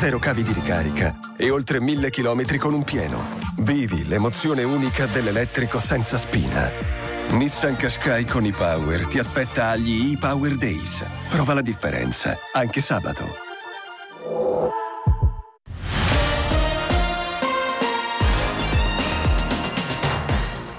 [0.00, 3.22] zero cavi di ricarica e oltre mille chilometri con un pieno.
[3.58, 6.70] Vivi l'emozione unica dell'elettrico senza spina.
[7.32, 11.04] Nissan Qashqai con e-Power ti aspetta agli e-Power Days.
[11.28, 13.48] Prova la differenza, anche sabato.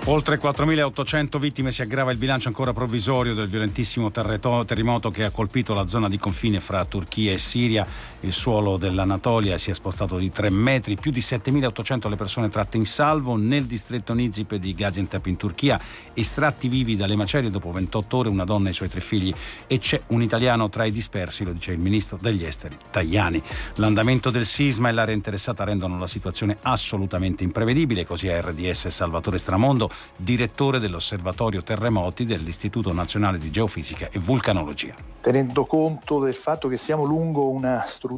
[0.06, 5.74] Oltre 4.800 vittime si aggrava il bilancio ancora provvisorio del violentissimo terremoto che ha colpito
[5.74, 7.88] la zona di confine fra Turchia e Siria.
[8.24, 12.78] Il suolo dell'Anatolia si è spostato di 3 metri, più di 7.800 le persone tratte
[12.78, 15.82] in salvo nel distretto Nizip di Gaziantep in Turchia,
[16.14, 19.34] estratti vivi dalle macerie dopo 28 ore una donna e i suoi tre figli
[19.66, 23.42] e c'è un italiano tra i dispersi, lo dice il ministro degli esteri Tajani.
[23.78, 29.40] L'andamento del sisma e l'area interessata rendono la situazione assolutamente imprevedibile, così a RDS Salvatore
[29.40, 34.94] Stramondo direttore dell'Osservatorio Terremoti dell'Istituto Nazionale di Geofisica e Vulcanologia.
[35.22, 38.10] Tenendo conto del fatto che siamo lungo una struttura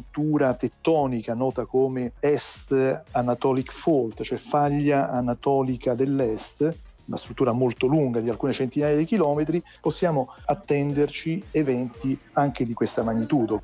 [0.56, 6.62] tettonica nota come Est Anatolic Fault, cioè faglia anatolica dell'Est,
[7.06, 13.02] una struttura molto lunga di alcune centinaia di chilometri, possiamo attenderci eventi anche di questa
[13.02, 13.60] magnitudo.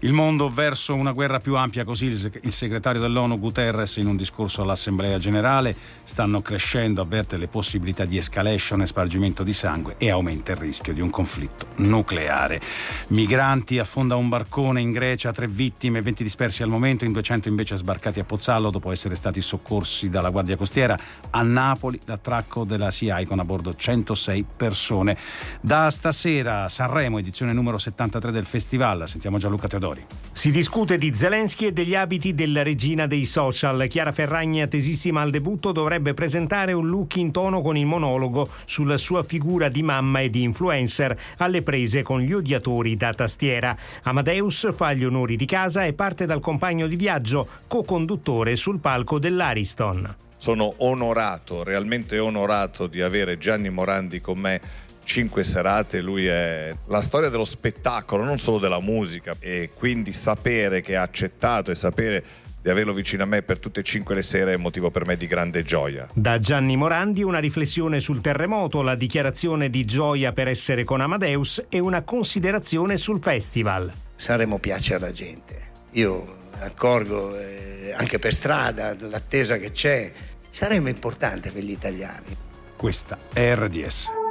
[0.00, 4.62] Il mondo verso una guerra più ampia, così il segretario dell'ONU Guterres in un discorso
[4.62, 10.52] all'Assemblea generale, stanno crescendo, avverte le possibilità di escalation e spargimento di sangue e aumenta
[10.52, 12.60] il rischio di un conflitto nucleare.
[13.08, 17.76] Migranti affonda un barcone in Grecia, tre vittime, 20 dispersi al momento, in 200 invece
[17.76, 20.98] sbarcati a Pozzallo dopo essere stati soccorsi dalla Guardia Costiera.
[21.30, 25.16] A Napoli l'attracco della SIAI con a bordo 106 persone.
[25.60, 29.84] Da stasera Sanremo, edizione numero 73 del festival, sentiamo Gianluca Teodoro.
[29.86, 30.04] Mondadori.
[30.32, 33.86] Si discute di Zelensky e degli abiti della regina dei social.
[33.88, 38.98] Chiara Ferragni, attesissima al debutto, dovrebbe presentare un look in tono con il monologo sulla
[38.98, 43.76] sua figura di mamma e di influencer, alle prese con gli odiatori da tastiera.
[44.02, 49.18] Amadeus fa gli onori di casa e parte dal compagno di viaggio, co-conduttore sul palco
[49.18, 50.16] dell'Ariston.
[50.38, 54.60] Sono onorato, realmente onorato di avere Gianni Morandi con me
[55.06, 60.82] cinque serate, lui è la storia dello spettacolo, non solo della musica e quindi sapere
[60.82, 62.24] che ha accettato e sapere
[62.60, 65.16] di averlo vicino a me per tutte e cinque le sere è motivo per me
[65.16, 66.08] di grande gioia.
[66.12, 71.66] Da Gianni Morandi una riflessione sul terremoto, la dichiarazione di gioia per essere con Amadeus
[71.68, 73.92] e una considerazione sul festival.
[74.16, 75.74] Saremo piace alla gente.
[75.92, 76.24] Io
[76.58, 80.12] accorgo eh, anche per strada l'attesa che c'è.
[80.48, 82.36] Saremo importante per gli italiani.
[82.76, 84.25] Questa è RDS.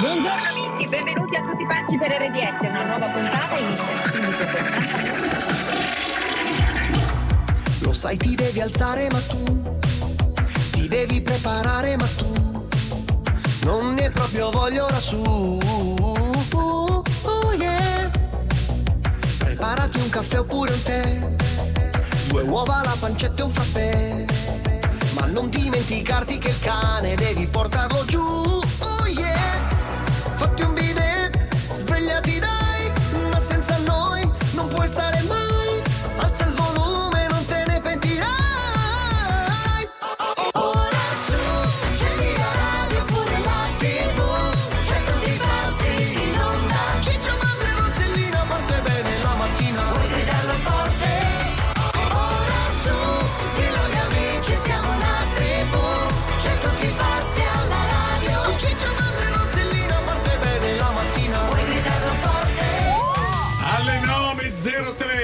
[0.00, 4.46] Buongiorno amici, benvenuti a tutti pazzi per RDS, una nuova puntata inizia subito
[7.80, 9.42] Lo sai ti devi alzare ma tu
[10.70, 12.30] ti devi preparare ma tu
[13.64, 15.20] non ne proprio voglio su.
[16.52, 17.02] Oh
[17.58, 18.08] yeah.
[19.38, 21.34] Preparati un caffè oppure un tè,
[22.28, 24.69] due uova, la pancetta e un frappè
[25.20, 28.20] ma non dimenticarti che il cane devi portarlo giù.
[28.20, 29.39] Oh yeah,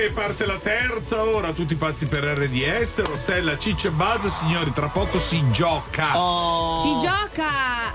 [0.06, 4.86] 9.03 parte la terza ora, tutti pazzi per RDS, Rossella, Ciccio e Buzz, signori, tra
[4.86, 6.06] poco si gioca.
[6.82, 7.46] Si gioca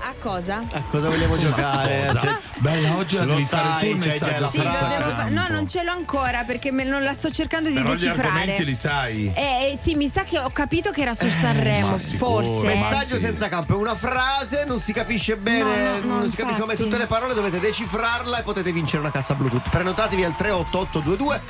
[0.02, 0.62] a cosa?
[0.72, 2.04] A cosa vogliamo giocare?
[2.06, 2.20] Cosa?
[2.20, 5.28] Se- Bella, oggi la Lo devi fare tu messaggio la Sì, lo senza devo fa-.
[5.28, 8.28] No, non ce l'ho ancora perché me- non la sto cercando di Però gli decifrare.
[8.28, 9.32] argomenti li sai.
[9.34, 12.66] Eh, sì, mi sa che ho capito che era su Sanremo, ma sicuro, forse.
[12.66, 13.24] Messaggio sì.
[13.24, 16.60] senza campo, è una frase, non si capisce bene, No, no, no, non si capisce
[16.60, 19.68] come tutte le parole, dovete decifrarla e potete vincere una cassa Bluetooth.
[19.70, 21.40] Prenotatevi al 38822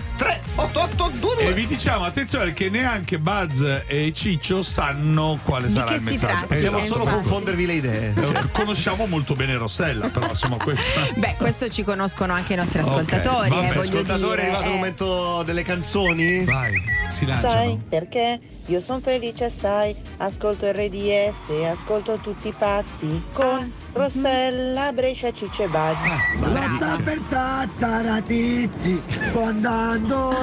[0.57, 1.39] 38822.
[1.39, 6.27] E vi diciamo, attenzione, che neanche Buzz e Ciccio sanno quale Di sarà il messaggio.
[6.27, 6.47] tratta.
[6.47, 8.15] Possiamo Sì, solo confondervi le idee.
[8.17, 10.85] Eh, Conosciamo molto bene Rossella, però insomma questa.
[11.17, 14.71] Beh, questo ci conoscono anche i nostri ascoltatori, vabbè, eh, voglio Ascoltatori, è arrivato il
[14.71, 14.75] eh.
[14.75, 16.45] momento delle canzoni.
[16.45, 16.73] Vai,
[17.11, 17.79] si Sai lanciano.
[17.89, 18.41] perché?
[18.67, 25.69] Io sono felice, sai, ascolto RDS, ascolto tutti i pazzi con Rossella, Brescia, Ciccio e
[25.69, 26.09] Badi.
[26.41, 30.42] La sta per Tattaratizzi, sto andando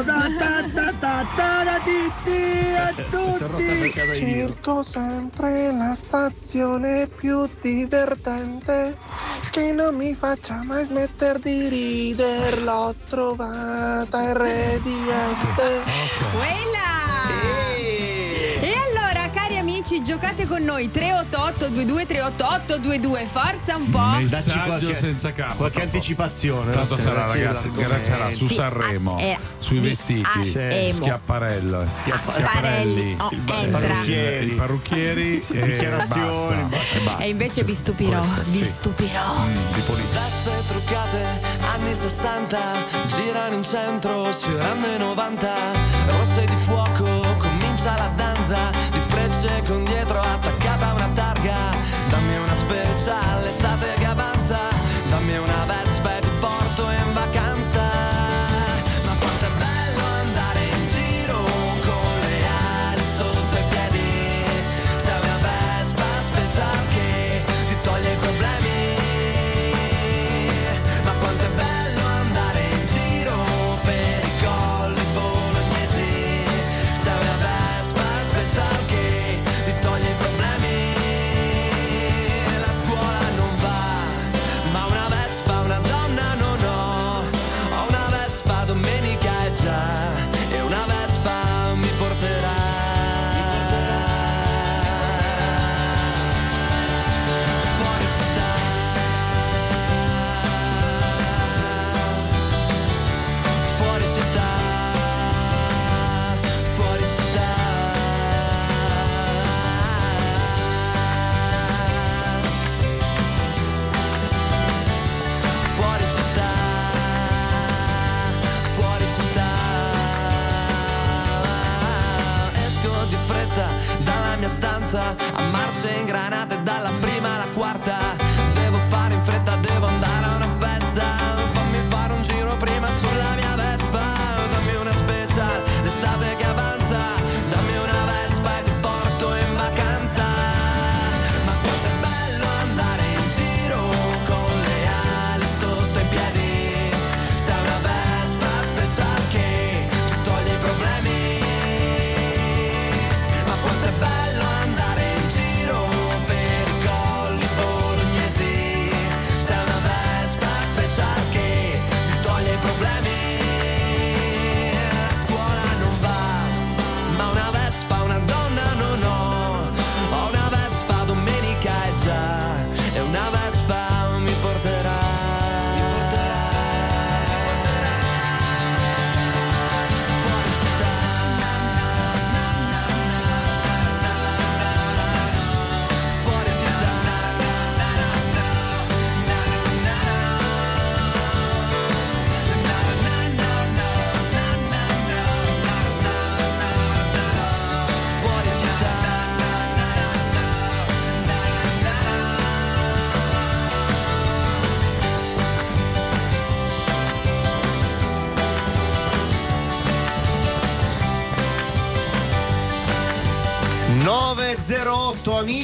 [2.76, 3.92] a tutti.
[4.16, 8.98] Cerco sempre la stazione più divertente
[9.52, 12.60] che non mi faccia mai smettere di ridere.
[12.62, 15.56] L'ho trovata RDS.
[16.32, 16.88] Quella!
[18.62, 18.89] E allora,
[19.90, 23.26] amici, giocate con noi 388 22 388 22.
[23.26, 24.00] Forza un po'.
[24.20, 25.56] Messaggio senza capo.
[25.56, 26.72] Qualche anticipazione.
[26.72, 27.02] Tanto no?
[27.02, 27.72] sarà, ragazzi,
[28.04, 30.58] sarà su Sì, Sanremo, ah, eh, sui vestiti, ah, Sì.
[30.58, 30.94] emo.
[30.94, 33.18] Schiapparello, Schiaparelli.
[33.20, 37.24] Oh, il parrucchieri, i parrucchieri Sì, e dichiarazioni, basta, e basta.
[37.24, 38.72] E invece vi stupirò, Questo, vi sì.
[38.72, 39.38] stupirò.
[39.40, 40.20] Mm, di politica.
[40.20, 41.26] Vespe truccate,
[41.74, 42.60] anni 60,
[43.08, 45.50] girano in centro, sfiorando i 90.
[46.08, 48.70] Rosse di fuoco, comincia la danza,
[49.42, 49.99] di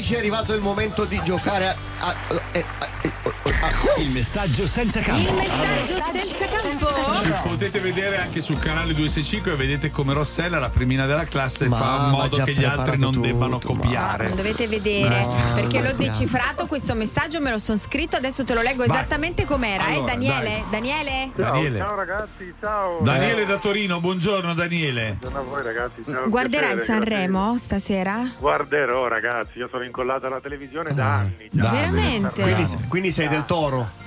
[0.06, 1.75] amici, è arrivato il momento di giocare a.
[2.00, 2.16] a-
[2.52, 3.12] eh, a- eh,
[3.62, 5.34] a- Il messaggio senza Il campo.
[5.34, 7.23] messaggio senza campo.
[7.23, 11.68] Ci potete vedere anche sul canale 265 e vedete come Rossella, la primina della classe,
[11.68, 14.30] Ma- fa in modo che gli altri non tutto, debbano copiare.
[14.30, 18.54] Lo dovete vedere Eh, perché l'ho decifrato questo messaggio, me lo sono scritto, adesso te
[18.54, 18.95] lo leggo Vai.
[18.95, 19.85] esattamente com'era.
[19.85, 20.44] Allora, eh, Daniele?
[20.44, 20.63] dai.
[20.69, 21.31] Daniele?
[21.35, 21.80] Daniele.
[21.95, 22.99] ragazzi, ciao.
[23.01, 25.18] Daniele da Torino, buongiorno Daniele.
[25.19, 26.04] Buongiorno a voi ragazzi.
[26.06, 28.31] ciao, Guarderai piacere, Sanremo stasera?
[28.37, 31.49] Guarderò ragazzi, io sono incollato alla televisione da anni.
[31.51, 31.61] già.
[31.63, 31.71] Dai.
[31.75, 32.42] Veramente?
[32.42, 34.04] Quindi, quindi sei del toro.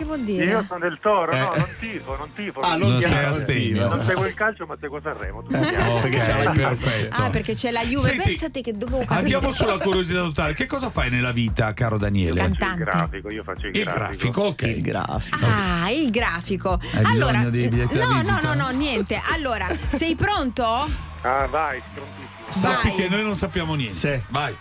[0.00, 0.64] Che vuol Io dire?
[0.66, 1.58] sono del toro, no, Eh.
[1.58, 2.60] non tifo, non tifo.
[2.60, 3.00] Ah, non non
[3.44, 3.86] tifo.
[3.86, 5.42] Non seguo il calcio, ma seguo Sanremo.
[5.42, 6.00] tu sappiamo.
[6.00, 6.68] perché c'è la Ok, Juve.
[6.68, 7.22] perfetto.
[7.22, 8.08] Ah, perché c'è la Juve.
[8.08, 9.18] Senti, Pensate che dovevo capire.
[9.18, 10.54] Andiamo sulla curiosità totale.
[10.54, 12.50] Che cosa fai nella vita, caro Daniele?
[12.56, 14.62] Can- Il grafico, io faccio il, Il grafico, ok.
[14.62, 15.36] Il grafico.
[15.46, 16.80] Ah, il grafico.
[16.94, 19.20] Hai allora, di biglietti da no, no, no, no, niente.
[19.34, 20.64] Allora, sei pronto?
[20.64, 22.28] Ah, vai, prontissimo.
[22.48, 22.96] Sappi Vai.
[22.96, 23.98] che noi non sappiamo niente.
[23.98, 24.22] Sì.
[24.28, 24.56] Vai.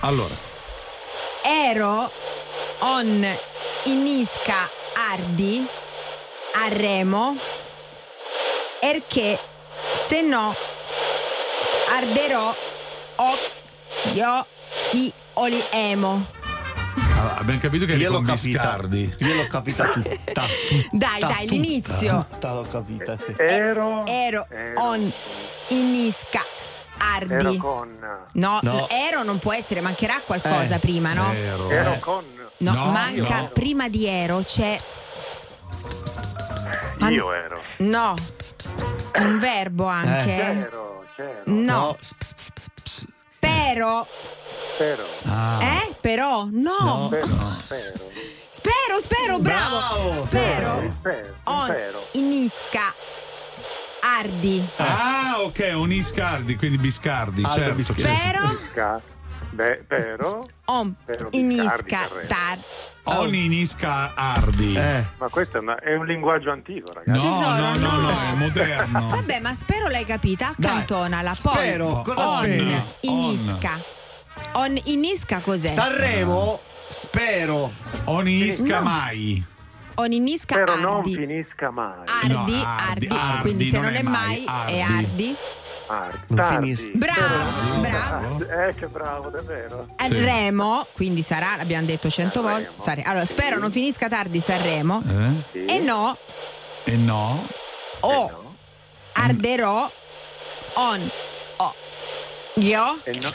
[0.00, 0.34] Allora,
[1.44, 2.10] Ero
[2.78, 3.26] on
[3.84, 4.68] Inisca
[5.12, 5.66] Ardi
[6.54, 7.36] a Remo
[8.80, 9.38] perché
[10.08, 10.54] se no
[11.90, 12.54] arderò
[13.16, 13.38] o
[14.12, 14.46] io
[14.90, 16.26] ti oliemo.
[17.18, 18.60] Allora, abbiamo capito che eri Io l'ho con capita.
[18.62, 19.14] Biscardi.
[19.18, 20.46] Io l'ho capita tutta.
[20.92, 22.26] Dai, dai, l'inizio.
[22.30, 23.34] Tutta l'ho capita, sì.
[23.36, 24.06] Ero.
[24.06, 24.46] Ero
[24.76, 25.12] on
[25.68, 26.42] Inisca
[26.98, 27.34] Ardi.
[27.34, 27.98] Ero con.
[28.32, 28.88] No, No.
[28.88, 31.30] ero non può essere, mancherà qualcosa Eh, prima, no?
[31.32, 31.68] Ero.
[31.70, 32.24] Ero con.
[32.60, 33.48] No, No, manca no.
[33.48, 34.76] prima di ero c'è
[36.98, 37.60] Ma- Io ero.
[37.78, 38.14] no.
[39.16, 40.34] Un verbo anche.
[40.34, 40.36] eh.
[40.62, 41.40] C'ero, c'ero.
[41.44, 44.06] No, s- s- s- s- s- spero.
[44.74, 45.04] Spero.
[45.24, 45.58] Ah.
[45.62, 45.94] Eh?
[46.00, 47.06] Però no.
[47.10, 47.26] Spero.
[47.60, 48.10] Spero.
[48.50, 49.78] Spero, spero, bravo.
[49.78, 50.12] Bravo.
[50.26, 50.92] Spero.
[50.98, 51.34] Spero.
[51.44, 52.06] On Spero.
[52.12, 52.92] Inisca
[54.02, 54.68] Ardi.
[54.76, 57.74] Ah, ok, un Iscardi, quindi Biscardi, Aldo certo.
[57.74, 58.02] Biscardi.
[58.02, 59.00] Spero Ca-
[59.50, 60.46] Beh, spero.
[60.66, 60.94] on
[61.32, 62.58] Inisca Tar.
[63.04, 64.76] Oni Inisca Ardi.
[64.76, 65.04] Eh.
[65.18, 67.24] Ma questo è, una- è un linguaggio antico, ragazzi.
[67.26, 68.00] No, Tesoro, no, no, no.
[68.02, 69.08] no, è moderno.
[69.08, 70.50] Vabbè, ma spero l'hai capita.
[70.50, 71.32] Accantonala.
[71.42, 72.82] Poi spero, cosa on speri?
[73.00, 73.78] Inisca.
[74.52, 75.66] On Inisca cos'è?
[75.68, 77.72] Sanremo, spero.
[78.04, 79.44] Oni Isca mai.
[79.94, 81.14] on Inisca Spero non Ardi.
[81.14, 82.06] finisca mai.
[82.06, 85.36] Ardi, No, Ardi, Ardi, Ardi, quindi se non non è è mai, mai, è Ardi.
[85.90, 86.18] Ardi.
[86.28, 86.76] Non Tardi.
[86.76, 86.88] finisca.
[86.94, 88.46] Bravo, bravo.
[88.48, 89.88] Eh, che bravo, davvero.
[89.98, 92.70] Sanremo, quindi sarà, l'abbiamo detto cento volte.
[92.76, 95.02] Sare- Allora, spero non finisca tardi Sanremo.
[95.08, 95.30] Eh?
[95.50, 95.64] Sì.
[95.64, 96.16] E no,
[96.84, 97.44] E no?
[98.00, 98.54] o no.
[99.14, 99.90] arderò
[100.74, 101.10] on
[101.56, 101.74] o
[102.54, 103.30] io E, no,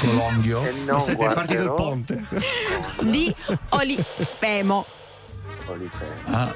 [0.00, 0.64] Colonghio.
[0.64, 2.22] e non Siete è partito il guarderò ponte.
[3.02, 3.34] di
[3.70, 4.86] Olifemo.
[5.66, 6.36] Olifemo.
[6.36, 6.54] Ah,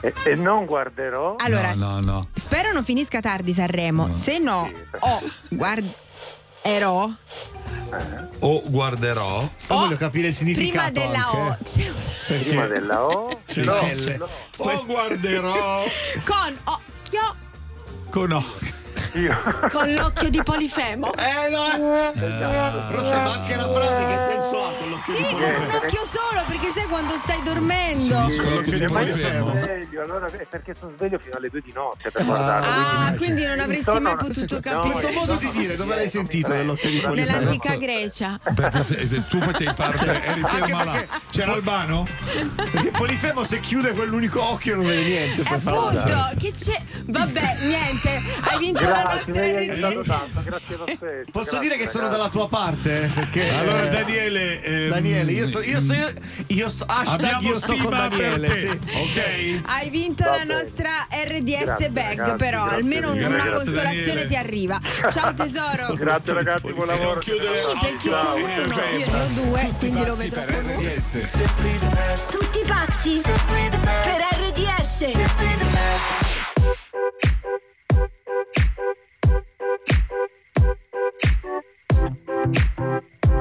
[0.00, 1.34] E, e non guarderò.
[1.38, 2.20] Allora, no, no, no.
[2.34, 4.10] spero non finisca tardi Sanremo.
[4.12, 7.10] Se no, Sì, o guarderò
[8.40, 9.48] O guarderò.
[9.66, 13.40] Poi voglio capire il prima significato della O c'è una- Prima della O.
[13.46, 13.80] C'è no,
[14.18, 14.28] no,
[14.58, 15.82] O guarderò.
[16.24, 17.36] con occhio
[18.10, 18.76] Con occhio.
[19.14, 19.36] Io.
[19.72, 21.12] con l'occhio di Polifemo.
[21.14, 22.12] Eh no!
[22.12, 25.64] Però sembra anche la frase che senso ha con l'occhio Sì, di con Polifemo.
[25.68, 28.24] un occhio solo, perché sai quando stai dormendo.
[28.26, 29.46] dice con l'occhio di Polifemo.
[29.48, 32.66] sono sveglio, allora è perché sono sveglio fino alle due di notte per guardarlo.
[32.70, 34.92] Ah, quindi non avresti mai potuto No, capire.
[34.92, 37.36] Questo modo di dire, dove l'hai sentito dell'occhio di Polifemo?
[37.38, 38.38] Nell'antica Grecia.
[38.54, 41.06] Perché tu facevi parte, eri ferma là.
[41.30, 42.06] C'era Albano?
[42.54, 45.42] Perché Polifemo se chiude quell'unico occhio non vede niente.
[45.42, 45.98] favore.
[45.98, 46.80] Appunto, che c'è?
[47.06, 51.30] Vabbè, niente, hai vinto la Grazie, tanto, grazie lo stesso.
[51.30, 52.16] Posso grazie, dire che sono ragazzi.
[52.18, 53.10] dalla tua parte?
[53.14, 54.62] Perché Allora, eh, Daniele.
[54.62, 56.12] ehm, Daniele, io sto, io sto, io,
[56.48, 58.58] io sto, hashtag Abbiamo io sto con Daniele.
[58.58, 58.66] Sì.
[58.66, 59.60] ok?
[59.66, 60.52] Hai vinto Va la bene.
[60.54, 64.26] nostra RDS Grazie, bag, ragazzi, però grazie almeno una Grazie, consolazione Daniele.
[64.26, 64.80] ti arriva.
[65.10, 65.92] Ciao tesoro.
[65.98, 67.20] Grazie ragazzi, buon lavoro.
[67.20, 70.64] Chiudere Sì, perché Ciao, uno, io ne ho due, Tutti quindi lo vedrò per.
[70.64, 71.18] RDS.
[72.30, 76.37] Tutti pazzi per RDS.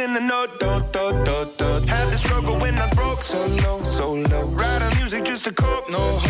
[0.00, 1.84] in the note, dot, dot, dot, dot.
[1.84, 4.44] Had the struggle when I was broke, so low, so low.
[4.46, 6.29] Writing music just to cope, no hope,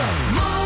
[0.00, 0.59] Mom!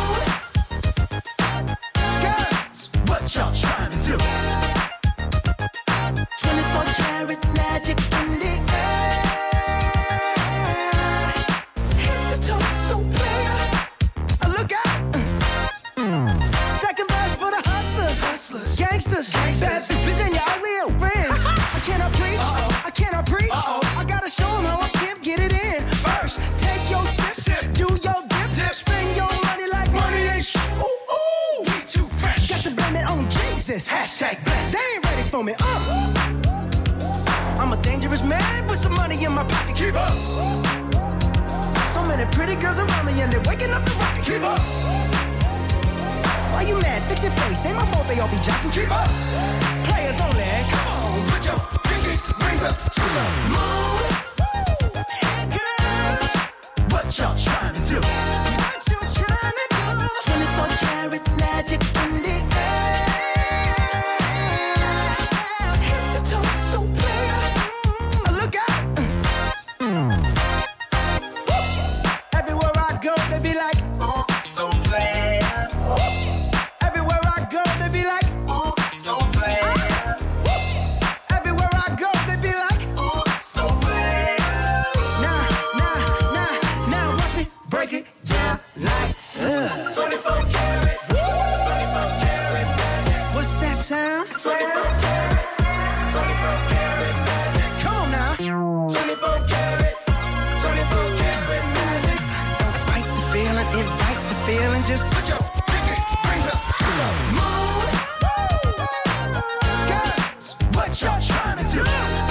[111.75, 112.24] Jump!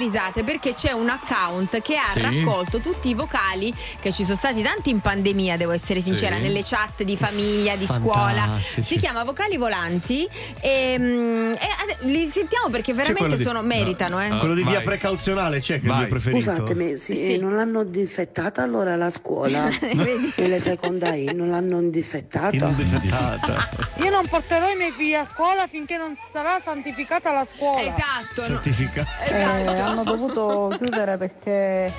[0.00, 2.20] risate perché c'è un account che ha sì.
[2.20, 6.42] raccolto tutti i vocali che ci sono stati tanti in pandemia, devo essere sincera, sì.
[6.42, 8.00] nelle chat di famiglia, di Fantastici.
[8.00, 8.60] scuola.
[8.80, 10.26] Si chiama Vocali Volanti
[10.60, 13.42] ehm, e, e li sentiamo perché veramente di...
[13.42, 14.16] sono, meritano.
[14.18, 14.24] No.
[14.24, 14.38] Eh.
[14.38, 16.04] quello di via precauzionale c'è che Vai.
[16.04, 16.50] è il mio preferito.
[16.50, 17.38] Scusatemi, sì, eh, sì.
[17.38, 19.68] non l'hanno difettata allora la scuola.
[20.34, 22.50] e le seconda E non l'hanno difettata.
[22.50, 23.68] Difettata.
[23.96, 27.80] Io non porterò i miei figli a scuola finché non sarà santificata la scuola.
[27.80, 28.42] Esatto.
[28.42, 29.10] Santificata.
[29.18, 29.36] No.
[29.36, 29.70] Esatto.
[29.70, 31.92] Eh, hanno dovuto chiudere perché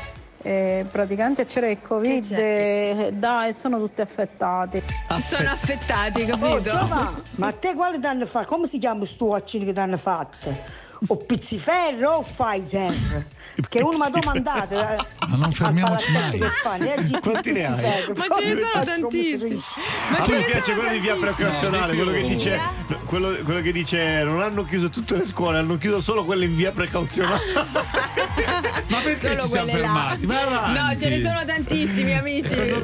[0.44, 4.82] eh, praticamente c'era il covid eh, dai sono tutti affettati.
[5.08, 6.72] Affett- sono affettati capito?
[6.72, 10.81] Oh, ma te quale danno fa come si chiama sto vaccino che danno fatto?
[11.08, 13.26] O Pizziferro o Pfizer?
[13.68, 14.96] Che uno mi ha domandato eh,
[15.28, 16.42] Ma non fermiamoci mai.
[16.42, 18.14] ha Quanti ne hai?
[18.16, 19.62] Ma ce ne sono tantissimi.
[20.18, 21.20] a me piace quello di via tantissimi.
[21.20, 22.60] precazionale, quello che dice
[23.06, 26.56] quello, quello che dice non hanno chiuso tutte le scuole, hanno chiuso solo quelle in
[26.56, 27.42] via precauzionale.
[28.88, 30.26] Ma perché Solo ci siamo fermati?
[30.26, 32.54] No, ce ne sono tantissimi, amici.
[32.56, 32.82] Eh,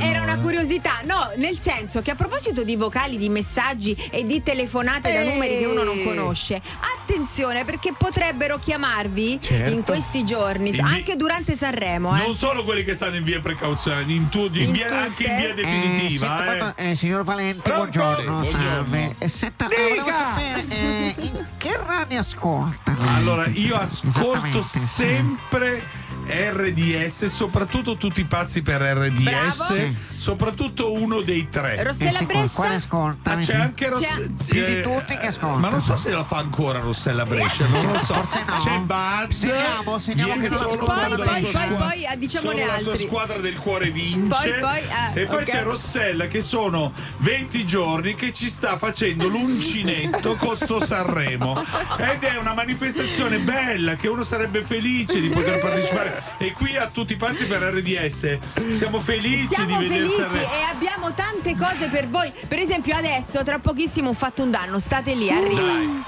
[0.00, 1.00] Era una curiosità.
[1.04, 5.32] No, nel senso che a proposito di vocali, di messaggi e di telefonate da Ehi.
[5.32, 6.60] numeri che uno non conosce,
[7.00, 9.72] attenzione perché potrebbero chiamarvi Certo.
[9.72, 12.14] in questi giorni, In vi- anche durante Sanremo.
[12.16, 12.18] Eh.
[12.26, 15.36] Non solo quelli che stanno in via precauzione, in, tu- in In via- anche in
[15.36, 16.74] via definitiva.
[16.74, 16.90] Eh, eh.
[16.90, 17.98] eh, signor Valenti, Pronto?
[17.98, 18.74] buongiorno, Sì, buongiorno.
[18.84, 19.14] salve.
[19.18, 22.96] Eh, Senta, eh, volevo sapere eh, in che radio ascolta?
[23.16, 25.82] Allora, io ascolto sempre
[26.28, 29.94] RDS, soprattutto tutti i pazzi per RDS, Bravo.
[30.16, 31.82] Soprattutto uno dei tre.
[31.82, 32.48] Rossella Eh?
[32.52, 33.32] Quale ascolta?
[33.32, 34.26] Ah, c'è anche Rossella.
[34.44, 35.58] Più di tutti che ascolta.
[35.58, 38.14] Ma non so se la fa ancora Rossella Brescia, non lo so.
[38.14, 38.56] Forse no.
[38.56, 39.38] C'è Buzz.
[39.38, 42.16] Segniamo, segniamo viene che lo solo quando Poi, la poi, sua poi, squadra- poi, ah,
[42.16, 44.28] diciamone solo la sua squadra del cuore vince.
[44.28, 45.44] Poi, poi, ah, e poi ok.
[45.44, 51.64] c'è Rossella che sono 20 giorni che ci sta facendo l'uncinetto con sto Sanremo.
[51.98, 56.17] Ed è una manifestazione bella che uno sarebbe felice di poter partecipare.
[56.38, 58.38] E qui a tutti i pazzi per RDS
[58.70, 60.52] siamo felici Siamo di vedere felici Sanremo.
[60.52, 62.32] e abbiamo tante cose per voi.
[62.46, 64.78] Per esempio, adesso, tra pochissimo, ho fatto un danno.
[64.78, 65.66] State lì, arrivo.
[65.66, 66.02] Dai.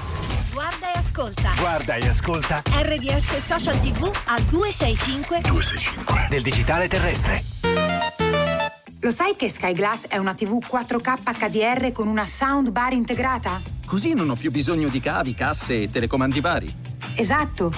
[0.53, 1.53] Guarda e ascolta.
[1.59, 7.42] Guarda e ascolta RDS Social TV a 265 265 del digitale terrestre.
[9.03, 13.62] Lo sai che Sky Glass è una TV 4K HDR con una soundbar integrata?
[13.87, 16.75] Così non ho più bisogno di cavi, casse e telecomandi vari.
[17.14, 17.73] Esatto.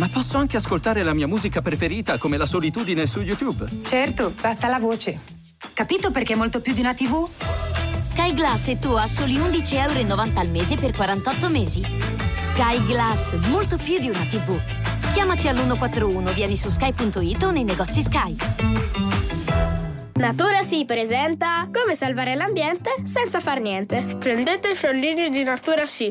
[0.00, 3.68] Ma posso anche ascoltare la mia musica preferita come la solitudine su YouTube.
[3.82, 5.20] Certo, basta la voce.
[5.74, 7.28] Capito perché è molto più di una TV?
[8.00, 11.84] Sky Glass e tu a soli 11,90 euro al mese per 48 mesi.
[12.34, 14.58] Sky Glass, molto più di una TV.
[15.12, 18.36] Chiamaci all'141, vieni su sky.it o nei negozi Sky.
[20.14, 24.16] Natura Sì presenta Come salvare l'ambiente senza far niente.
[24.18, 26.10] Prendete i frollini di Natura Sì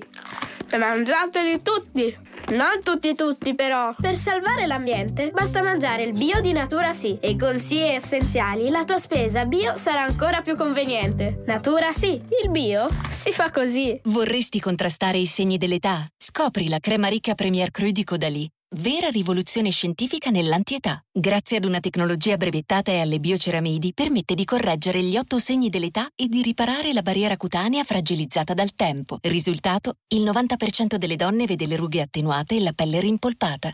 [0.58, 2.15] e mangiateli tutti.
[2.49, 3.93] Non tutti tutti però.
[3.99, 8.83] Per salvare l'ambiente basta mangiare il bio di Natura Sì e con Sì essenziali la
[8.83, 11.43] tua spesa bio sarà ancora più conveniente.
[11.45, 13.99] Natura Sì, il bio si fa così.
[14.03, 16.07] Vorresti contrastare i segni dell'età?
[16.17, 18.49] Scopri la crema ricca Premier Cru di Caudalie.
[18.75, 21.03] Vera rivoluzione scientifica nell'antietà.
[21.11, 26.11] Grazie ad una tecnologia brevettata e alle bioceramidi, permette di correggere gli otto segni dell'età
[26.15, 29.17] e di riparare la barriera cutanea fragilizzata dal tempo.
[29.21, 29.95] Risultato?
[30.09, 33.71] Il 90% delle donne vede le rughe attenuate e la pelle rimpolpata.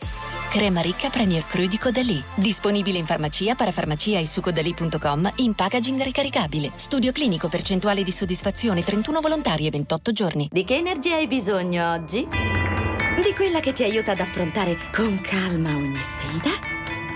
[0.55, 2.23] Crema ricca Premier Cru di Caudalie.
[2.33, 6.71] Disponibile in farmacia, parafarmacia e su caudalie.com in packaging ricaricabile.
[6.75, 10.47] Studio clinico percentuale di soddisfazione 31 volontari e 28 giorni.
[10.49, 12.25] Di che energia hai bisogno oggi?
[12.25, 16.51] Di quella che ti aiuta ad affrontare con calma ogni sfida?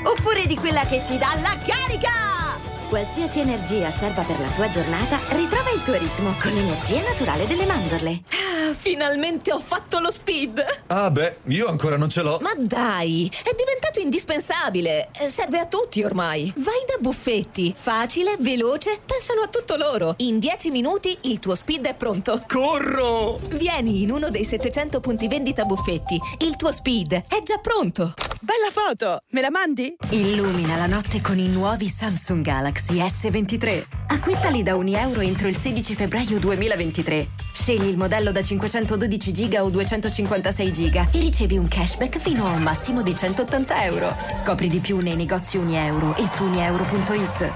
[0.04, 2.49] Oppure di quella che ti dà la carica?
[2.89, 7.67] Qualsiasi energia serva per la tua giornata, ritrova il tuo ritmo con l'energia naturale delle
[7.67, 8.23] mandorle.
[8.30, 10.65] Ah, finalmente ho fatto lo speed!
[10.88, 12.39] Ah beh, io ancora non ce l'ho.
[12.41, 15.10] Ma dai, è diventato indispensabile.
[15.19, 16.52] Eh, Serve a tutti ormai.
[16.58, 17.75] Vai da Buffetti.
[17.78, 20.15] Facile, veloce, pensano a tutto loro.
[20.17, 22.43] In 10 minuti il tuo speed è pronto.
[22.47, 23.39] Corro!
[23.49, 26.19] Vieni in uno dei 700 punti vendita Buffetti.
[26.39, 28.15] Il tuo speed è già pronto.
[28.41, 29.21] Bella foto!
[29.30, 29.95] Me la mandi?
[30.10, 33.86] Illumina la notte con i nuovi Samsung Galaxy S23.
[34.08, 37.28] Acquistali da 1 euro entro il 16 febbraio 2023.
[37.54, 42.52] Scegli il modello da 512 giga o 256 giga e ricevi un cashback fino a
[42.52, 44.15] un massimo di 180 euro.
[44.36, 47.54] Scopri di più nei negozi 1 euro e su unieuro.it.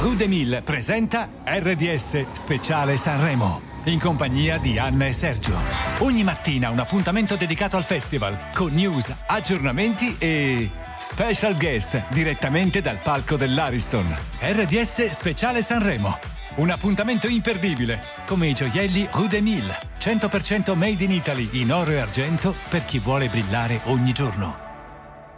[0.00, 5.56] Rudemil presenta RDS Speciale Sanremo in compagnia di Anna e Sergio.
[5.98, 10.70] Ogni mattina un appuntamento dedicato al festival con news, aggiornamenti e
[11.04, 14.16] special guest direttamente dal palco dell'Ariston.
[14.40, 16.18] RDS Speciale Sanremo.
[16.56, 22.54] Un appuntamento imperdibile, come i gioielli Rudemil, 100% made in Italy in oro e argento
[22.70, 24.63] per chi vuole brillare ogni giorno.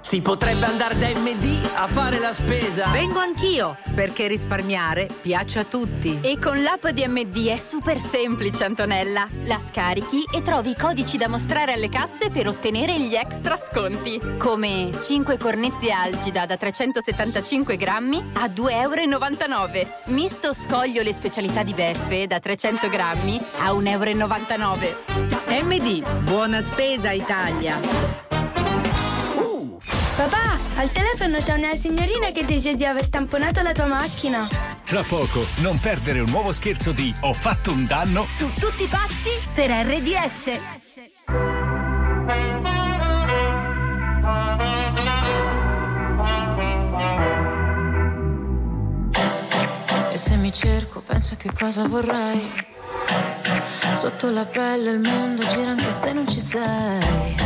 [0.07, 2.87] Si potrebbe andare da MD a fare la spesa.
[2.91, 6.21] Vengo anch'io, perché risparmiare piace a tutti.
[6.23, 9.27] E con l'app di MD è super semplice, Antonella.
[9.47, 14.21] La scarichi e trovi i codici da mostrare alle casse per ottenere gli extra sconti.
[14.39, 19.89] Come 5 cornette algida da 375 grammi a 2,99 euro.
[20.05, 25.65] Misto scoglio le specialità di Beppe da 300 grammi a 1,99 euro.
[25.65, 28.26] MD, buona spesa Italia.
[30.79, 34.47] Al telefono c'è una signorina che dice di aver tamponato la tua macchina.
[34.85, 38.87] Tra poco, non perdere un nuovo scherzo di Ho fatto un danno su tutti i
[38.87, 40.47] pazzi per RDS.
[50.13, 52.53] E se mi cerco, pensa che cosa vorrei.
[53.95, 57.46] Sotto la pelle il mondo gira anche se non ci sei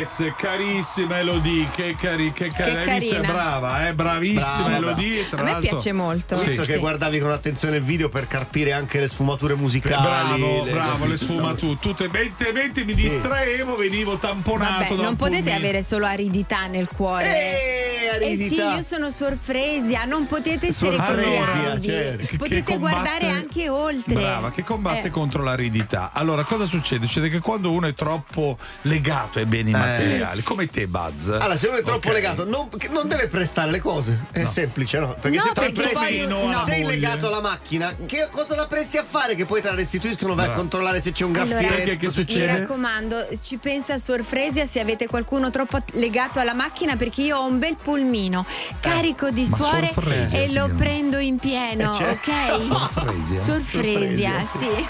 [0.00, 3.14] RDS, carissima Elodie, che, cari, che, cari- Che visto?
[3.14, 3.32] È carina.
[3.32, 3.94] brava, eh?
[3.94, 5.28] bravissima Brava, Elodie.
[5.28, 6.34] Tra A me l'altro- piace molto.
[6.34, 6.72] Ho visto Sì.
[6.72, 10.02] che guardavi con attenzione il video per carpire anche le sfumature musicali.
[10.02, 11.76] Bravo, le- bravo, le sfumature.
[11.80, 16.88] Tutte mentre, mentre mi distraevo, venivo tamponato Vabbè, da non potete avere solo aridità nel
[16.88, 17.81] cuore.
[18.20, 18.74] Eh, Eh sì, aridità.
[18.76, 21.86] io sono sorfresia, non potete essere così Sorfresia, aridi.
[21.86, 22.26] certo.
[22.26, 24.14] Che- Potete che combatte- guardare anche oltre.
[24.14, 25.10] Brava, che combatte Eh.
[25.10, 26.10] contro l'aridità.
[26.14, 27.06] Allora, cosa succede?
[27.06, 31.28] Succede che quando uno è troppo legato ai beni materiali, come te, Buzz.
[31.28, 32.14] Allora, se uno è troppo Ok.
[32.14, 34.26] legato, non, che non deve prestare le cose.
[34.32, 35.14] È semplice, no?
[35.20, 36.62] Perché No, se tu presti, no.
[36.64, 39.34] sei legato alla macchina, che cosa la presti a fare?
[39.34, 40.60] Che poi te la restituiscono, vai a Bravo.
[40.62, 41.74] controllare se c'è un Allora, graffietto.
[41.74, 42.58] Perché che Mi succede?
[42.58, 47.46] raccomando, ci pensa Suor Fresia se avete qualcuno troppo legato alla macchina perché io ho
[47.46, 48.44] un bel pulmino
[48.80, 52.30] carico di Eh, suore Suor Fresia e si lo prendo in pieno, Eh, certo.
[52.30, 52.64] ok?
[52.64, 53.40] Suor Fresia?
[53.40, 54.86] Suor Fresia, Suor Fresia, sì.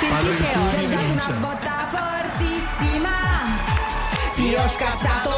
[0.00, 3.10] Sentite tutti, Ho dato una botta fortissima.
[4.34, 5.35] Ti ho scassato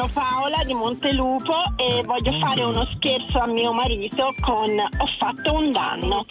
[0.00, 5.52] sono Paola di Montelupo e voglio fare uno scherzo a mio marito con Ho fatto
[5.52, 6.24] un danno.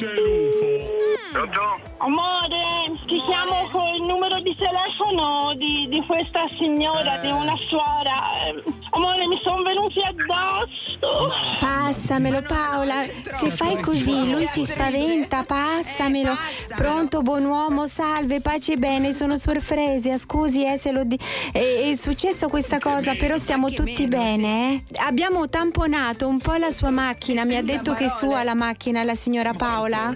[1.99, 8.47] Amore, ti chiamo col numero di telefono di, di questa signora, di una suora.
[8.47, 11.32] Eh, Amore, mi sono venuti addosso.
[11.60, 13.03] Passamelo Paola,
[13.39, 16.36] se fai così lui si spaventa, passamelo.
[16.75, 21.19] Pronto, buon uomo, salve, pace e bene, sono Suor Fresia, scusi eh, se lo di...
[21.51, 24.83] È, è successo questa cosa, però stiamo tutti bene, eh?
[25.05, 29.03] Abbiamo tamponato un po' la sua macchina, mi ha detto che è sua la macchina,
[29.03, 30.15] la signora Paola?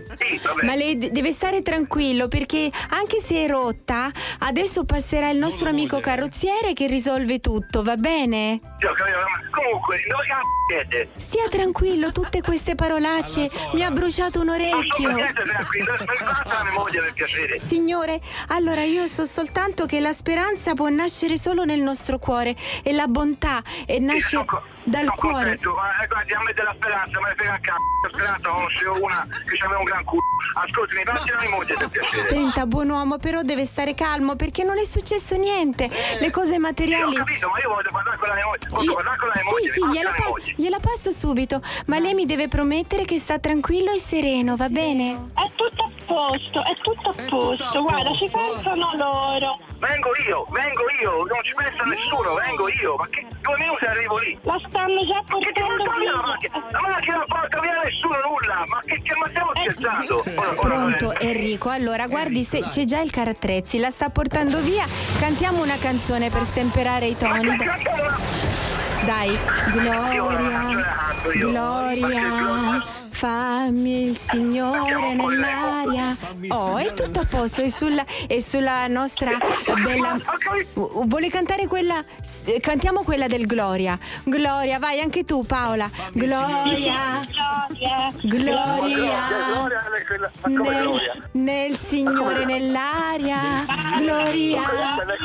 [0.62, 5.70] Ma lei de- deve stare tranquillo perché anche se è rotta, adesso passerà il nostro
[5.70, 8.60] amico carrozziere che risolve tutto, va bene?
[9.52, 10.24] Comunque, dove
[10.68, 11.10] siete?
[11.16, 15.16] Stia tranquillo, tutte queste parolacce mi ha bruciato un orecchio.
[17.58, 22.94] Signore, allora io so soltanto che la speranza può nascere solo nel nostro cuore e
[22.94, 23.33] la bontà
[23.86, 24.38] e nasce
[24.86, 25.36] dal Sono cuore.
[25.58, 27.82] contento, ma eh, guardi, a me della speranza, ne frega un cazzo.
[28.12, 30.22] Speranza conoscevo una che aveva un gran culo.
[30.56, 32.28] Ascolti, mi passi la mia moglie per piacere.
[32.28, 35.90] Senta, buon uomo, però deve stare calmo perché non è successo niente.
[36.20, 37.16] Le cose Sì, ho materiali.
[37.16, 38.68] capito, ma io voglio parlare con la mia moglie.
[38.70, 39.72] Posso Io- parlare con la mia sì, moglie?
[39.72, 40.54] sì, passi gliela, la mia pa- moglie.
[40.58, 45.32] gliela passo subito, ma lei mi deve promettere che sta tranquillo e sereno, va bene?
[45.34, 47.82] È tutto a posto, è tutto a posto.
[47.84, 49.60] Guarda, ci pensano loro.
[49.80, 52.96] Vengo io, vengo io, non ci pensa nessuno, vengo io.
[52.96, 54.38] Ma che due minuti arrivo lì.
[54.44, 56.72] La stanno già Che portando porta via?
[56.72, 58.64] La macchina non porta via nessuno nulla.
[58.68, 60.24] Ma che, che ma stiamo scherzando?
[60.36, 64.60] Ora, ora, Pronto ora, Enrico, allora guardi se c'è già il carattrezzi, la sta portando
[64.62, 64.86] via,
[65.20, 67.56] cantiamo una canzone per stemperare i toni.
[69.06, 69.38] Dai,
[69.72, 76.14] Gloria, Gloria, fammi il Signore nell'aria.
[76.50, 79.38] Oh, è tutto a posto, è sulla, è sulla nostra
[79.82, 80.20] bella...
[80.74, 82.04] Vuole cantare quella...
[82.44, 83.98] eh, Cantiamo quella del Gloria.
[84.24, 85.90] Gloria, vai anche tu Paola.
[86.12, 87.22] Gloria,
[88.24, 89.14] Gloria.
[90.46, 93.64] Nel, nel Signore nell'aria,
[94.00, 94.62] Gloria.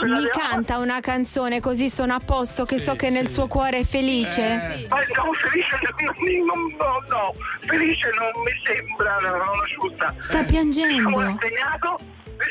[0.05, 3.85] mi canta una canzone così sono a posto che so che nel suo cuore è
[3.85, 4.87] felice.
[4.89, 7.35] Ma no, felice non, no, no,
[7.67, 7.88] felice
[8.19, 10.15] non mi sembra, no, non asciutta.
[10.21, 11.11] Sta piangendo.
[11.11, 11.99] Siamo rassegnato,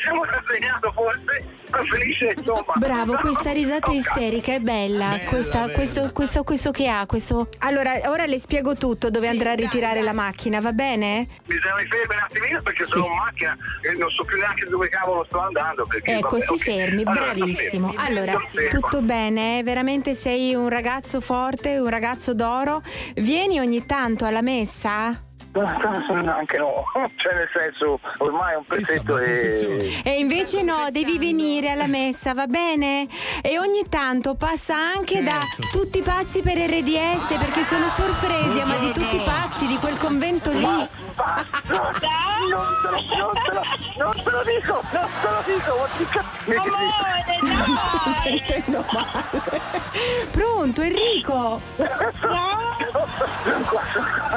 [0.02, 1.46] siamo rassegnato forse,
[1.88, 2.72] felice insomma.
[2.76, 5.18] Bravo, questa risata isterica è bella.
[5.28, 7.48] Questa- questo, questo, questo che ha, questo.
[7.60, 11.26] Allora, ora le spiego tutto dove andrà a ritirare la macchina, va bene?
[11.46, 14.88] Bisogna mi fermi un attimino perché sono in macchina e non so più neanche dove
[14.88, 15.84] cavolo sto andando.
[15.86, 16.58] Perché, Ecco, vabbè, si ok.
[16.62, 17.88] fermi, Allora, bravissimo.
[17.90, 18.04] fermo.
[18.06, 18.68] Allora, fermo.
[18.68, 19.62] tutto bene, eh?
[19.62, 22.82] veramente sei un ragazzo forte, un ragazzo d'oro.
[23.14, 25.22] Vieni ogni tanto alla messa?
[25.54, 26.84] Anche no,
[27.16, 30.00] cioè nel senso ormai è un pezzetto e...
[30.04, 33.08] E invece no, devi venire alla messa, va bene?
[33.42, 35.78] E ogni tanto passa anche da Certo.
[35.78, 40.60] tutti pazzi per RDS perché sono sorpresi, ma di tutti pazzi di quel convento lì.
[40.60, 40.88] Non
[41.66, 42.06] te
[42.48, 42.62] lo,
[43.16, 43.62] non te lo,
[43.98, 45.88] non te lo dico, non te lo dico,
[46.46, 46.54] Mi
[47.82, 49.60] sto sentendo male.
[50.30, 51.60] Pronto Enrico?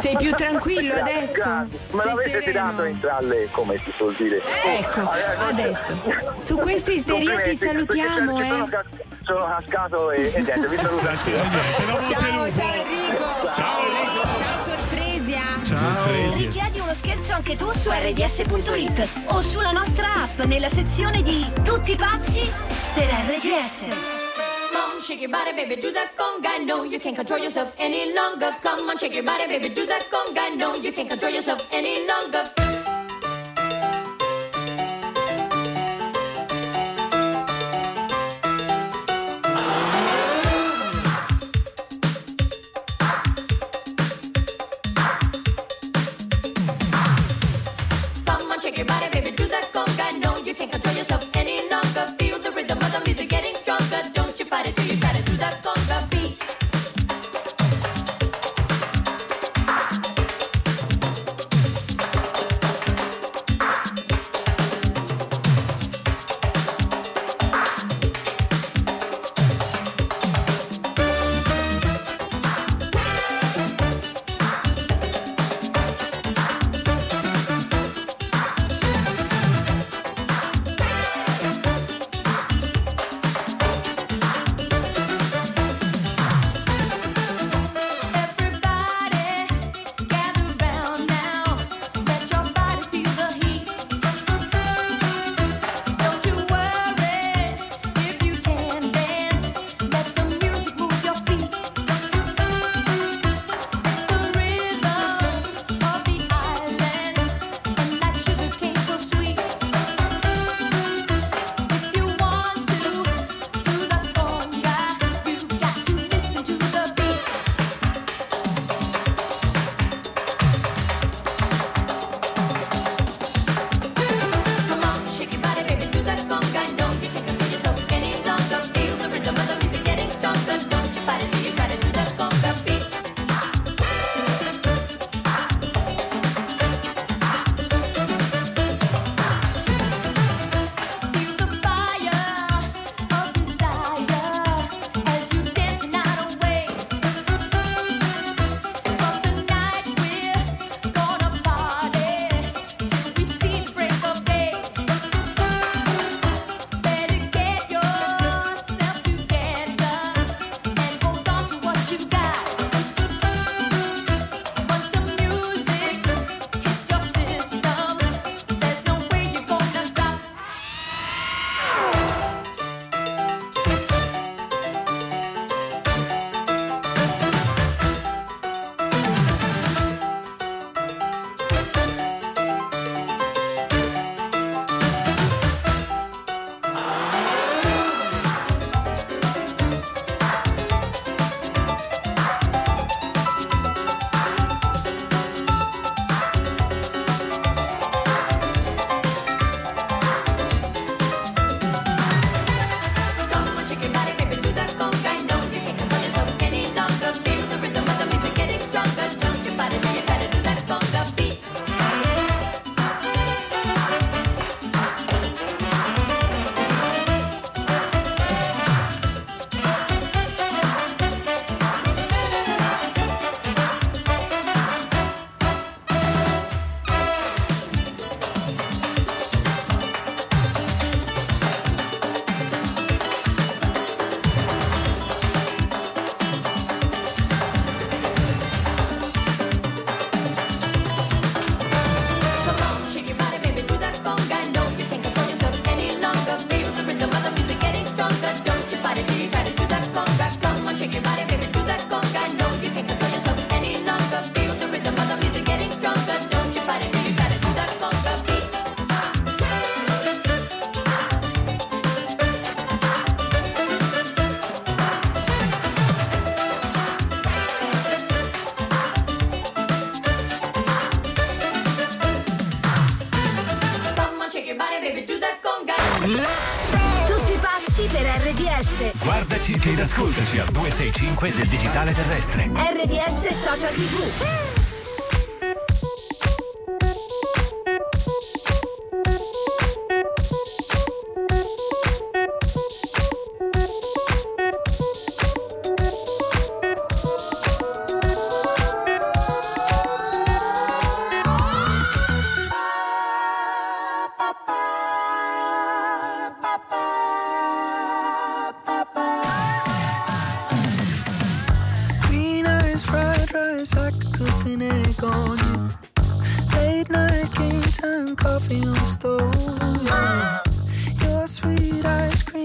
[0.01, 1.47] Sei più tranquillo adesso?
[1.47, 2.43] Me Sei l'avete sereno?
[2.45, 4.41] tirato in tralle, come si suol dire.
[4.63, 5.09] Ecco,
[5.47, 5.93] adesso.
[6.39, 8.69] Su questa isteria ti salutiamo, sono eh.
[8.69, 8.83] ca-
[9.23, 11.39] Sono cascato e, e niente, vi saluto anch'io.
[12.03, 13.51] Ciao, ciao Enrico.
[13.53, 14.27] Ciao Enrico.
[14.37, 15.41] Ciao Sorpresia.
[16.35, 21.95] Richiedi uno scherzo anche tu su rds.it o sulla nostra app nella sezione di Tutti
[21.95, 22.51] pazzi
[22.93, 24.20] per RDS.
[25.01, 26.63] Shake your body, baby, do that conga.
[26.63, 28.55] No, you can't control yourself any longer.
[28.61, 30.55] Come on, shake your body, baby, do that conga.
[30.55, 32.80] No, you can't control yourself any longer.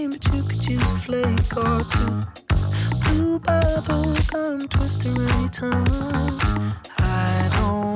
[0.07, 2.21] Cream, but you could use a flake or two.
[3.03, 6.73] Blue bubble gum twist around your tongue.
[6.99, 7.86] I don't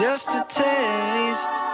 [0.00, 1.69] Just a taste.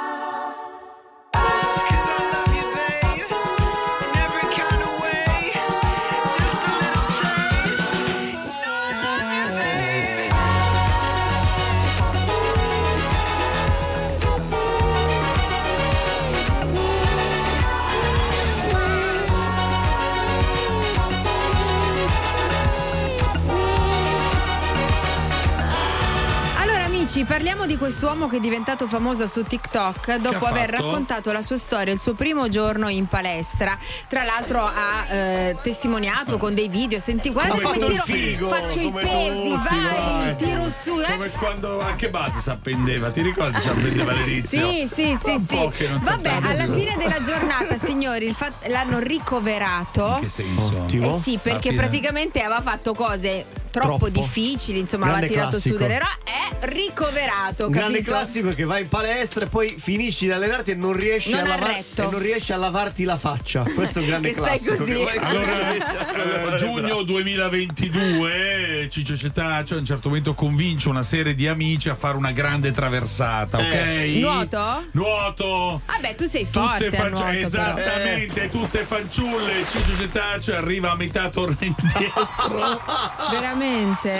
[27.17, 30.83] Amici, parliamo di quest'uomo che è diventato famoso su TikTok dopo aver fatto?
[30.83, 33.79] raccontato la sua storia il suo primo giorno in palestra.
[34.09, 38.85] Tra l'altro ha eh, testimoniato con dei video, senti, guarda Come tiro, figo, faccio i
[38.85, 40.37] come pesi, tutti, vai, vai.
[40.37, 41.17] tiro su, eh.
[41.17, 44.71] Come quando anche Buzz si appendeva, ti ricordi si appendeva all'inizio?
[44.71, 45.89] Sì, sì, sì, sì.
[46.01, 46.75] Vabbè, alla più.
[46.75, 50.17] fine della giornata, signori, il fat- l'hanno ricoverato.
[50.17, 50.87] In che senso?
[50.91, 54.21] Eh sì, perché praticamente aveva fatto cose troppo, Troppo.
[54.21, 55.77] difficili, insomma, aveva tirato su classico.
[55.79, 56.15] delle robe.
[56.25, 58.11] È ricoverato, Un grande capito?
[58.17, 61.43] classico che vai in palestra e poi finisci di allenarti e non riesci, Non a,
[61.43, 62.03] ha lavar- retto.
[62.03, 63.63] e non riesci a lavarti la faccia.
[63.75, 64.83] Questo è un grande classico.
[65.21, 71.89] Allora, eh, giugno 2022, Ciccio Cetaccio a un certo momento convince una serie di amici
[71.89, 73.75] a fare una grande traversata, ok?
[74.19, 74.85] Nuoto?
[74.93, 75.83] Nuoto!
[75.87, 79.65] Vabbè, tu sei forte Tutte al nuoto, esattamente, tutte fanciulle.
[79.69, 82.81] Ciccio Cetaccio arriva a metà torno indietro.
[83.31, 83.66] Veramente,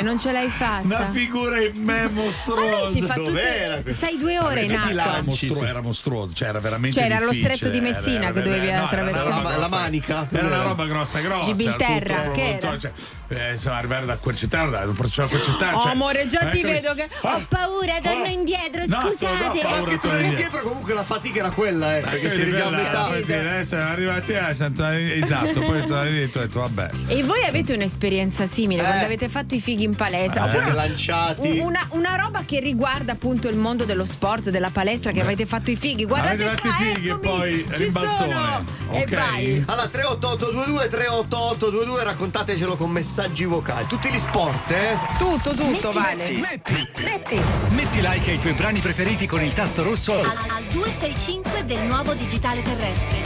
[0.03, 0.85] non ce l'hai fatta.
[0.85, 3.15] Una figura in me mostruosa.
[3.15, 4.91] Tutte- stai due ore in acqua.
[4.91, 8.39] Era mostruoso, era mostruoso, cioè era veramente Cioè, era lo stretto di Messina era- che
[8.39, 9.43] era- dovevi no, era attraversare.
[9.43, 10.27] La- la manica?
[10.31, 11.53] Era una roba grossa, grossa.
[11.53, 12.59] Gibilterra, era tutto- che era?
[12.59, 12.93] tutto- cioè,
[13.29, 15.77] eh, insomma, arrivare da Quercetano, da Porcella Quercetano.
[15.79, 18.27] Oh, cioè, amore, già ti ecco- vedo che ho paura, torno Oh.
[18.27, 19.27] indietro, No, scusate.
[19.27, 20.61] no, paura, Anche torno tornare indietro.
[20.63, 23.65] comunque la fatica era quella, eh, perché Perché si era già a metà.
[23.65, 26.91] Siamo arrivati a esatto, poi tornare indietro e ho detto vabbè.
[27.09, 28.85] E voi avete un'esperienza simile Eh.
[28.85, 30.45] quando avete fatto i fighi in palestra?
[30.51, 30.57] Eh.
[30.57, 31.59] Oppure lanciati.
[31.59, 35.71] Una, una roba che riguarda appunto il mondo dello sport, della palestra, che avete fatto
[35.71, 36.05] i fighi.
[36.07, 38.33] Guardate Avete fatto qua, i fighi e poi ci rimbalzone.
[38.35, 38.65] sono.
[38.93, 39.15] E Ok.
[39.15, 39.65] vai.
[39.67, 43.87] Allora 38822 38822 raccontatecelo con messaggi vocali.
[43.87, 44.97] Tutti gli sport, eh?
[45.19, 46.31] Tutto, tutto, vale.
[46.31, 51.81] Metti, metti like ai tuoi brani preferiti con il tasto rosso Al, al 265 del
[51.81, 53.23] nuovo digitale terrestre.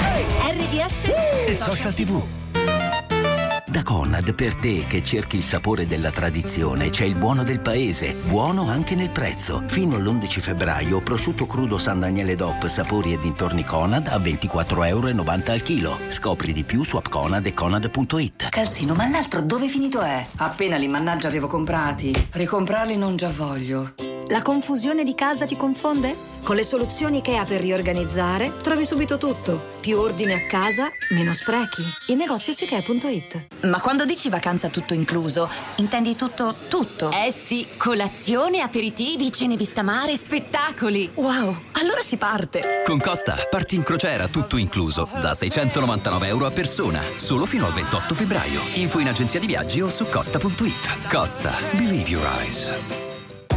[0.49, 1.05] RDS
[1.47, 2.40] e social tv.
[3.91, 6.91] Conad per te che cerchi il sapore della tradizione.
[6.91, 9.65] C'è il buono del paese, buono anche nel prezzo.
[9.67, 15.09] Fino all'11 febbraio, prosciutto crudo San Daniele DOP, sapori e dintorni Conad a 24,90 euro
[15.09, 15.99] al chilo.
[16.07, 18.51] Scopri di più su appconad e conad.it.
[18.51, 20.25] Calzino, ma l'altro dove finito è?
[20.37, 22.29] Appena li mannaggia avevo comprati.
[22.31, 23.95] Ricomprarli non già voglio.
[24.29, 26.15] La confusione di casa ti confonde?
[26.45, 29.70] Con le soluzioni IKEA per riorganizzare trovi subito tutto.
[29.81, 31.83] Più ordine a casa, meno sprechi.
[32.09, 33.47] Il negozio su IKEA.it.
[33.63, 37.11] Ma quando dici vacanza tutto incluso, intendi tutto, tutto?
[37.11, 41.11] Eh sì, colazione, aperitivi, cene vista mare, spettacoli.
[41.15, 42.83] Wow, allora si parte.
[42.85, 47.73] Con Costa parti in crociera tutto incluso da 699 euro a persona, solo fino al
[47.73, 48.61] 28 febbraio.
[48.75, 51.09] Info in agenzia di viaggi o su costa.it.
[51.09, 53.10] Costa, believe your eyes.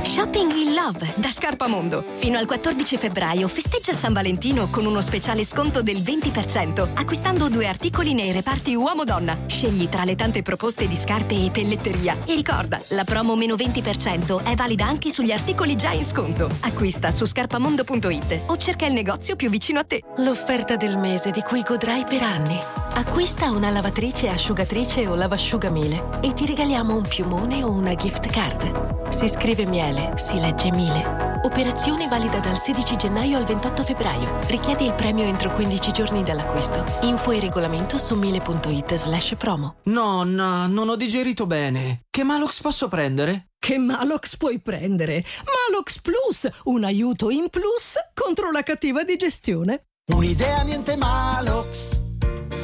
[0.03, 2.03] Shopping in Love da Scarpamondo.
[2.15, 7.67] Fino al 14 febbraio festeggia San Valentino con uno speciale sconto del 20% acquistando due
[7.67, 9.37] articoli nei reparti uomo-donna.
[9.47, 12.17] Scegli tra le tante proposte di scarpe e pelletteria.
[12.25, 16.49] E ricorda, la promo meno 20% è valida anche sugli articoli già in sconto.
[16.61, 20.03] Acquista su scarpamondo.it o cerca il negozio più vicino a te.
[20.17, 22.59] L'offerta del mese di cui godrai per anni.
[22.95, 29.11] Acquista una lavatrice, asciugatrice o lavasciugamile e ti regaliamo un piumone o una gift card.
[29.13, 31.41] Si scrive miele, si legge mile.
[31.43, 34.39] Operazione valida dal 16 gennaio al 28 febbraio.
[34.47, 36.83] Richiedi il premio entro 15 giorni dall'acquisto.
[37.01, 39.75] Info e regolamento su mile.it slash promo.
[39.83, 42.05] Nonna, non ho digerito bene.
[42.09, 43.49] Che Malox posso prendere?
[43.59, 45.23] Che Malox puoi prendere?
[45.69, 49.85] Malox Plus, un aiuto in plus contro la cattiva digestione.
[50.13, 52.01] Un'idea niente Malox.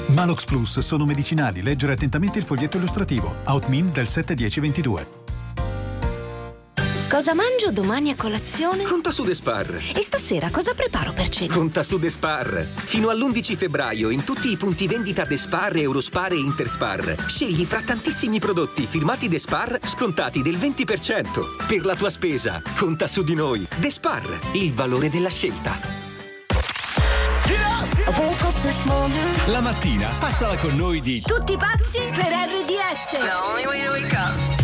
[0.07, 1.61] Malox Plus sono medicinali.
[1.61, 3.37] Leggere attentamente il foglietto illustrativo.
[3.45, 5.28] Outmin del 71022.
[7.09, 8.83] Cosa mangio domani a colazione?
[8.83, 9.81] Conta su Despar.
[9.95, 11.51] E stasera cosa preparo per cena?
[11.51, 12.67] Conta su Despar.
[12.71, 17.15] Fino all'11 febbraio in tutti i punti vendita Despar, Eurospar e Interspar.
[17.25, 21.65] Scegli fra tantissimi prodotti firmati Despar scontati del 20%.
[21.65, 23.65] Per la tua spesa, conta su di noi.
[23.77, 24.21] Despar,
[24.53, 25.77] il valore della scelta.
[29.47, 33.11] La mattina passala con noi di Tutti pazzi per RDS.
[33.17, 34.58] The only way to wake up.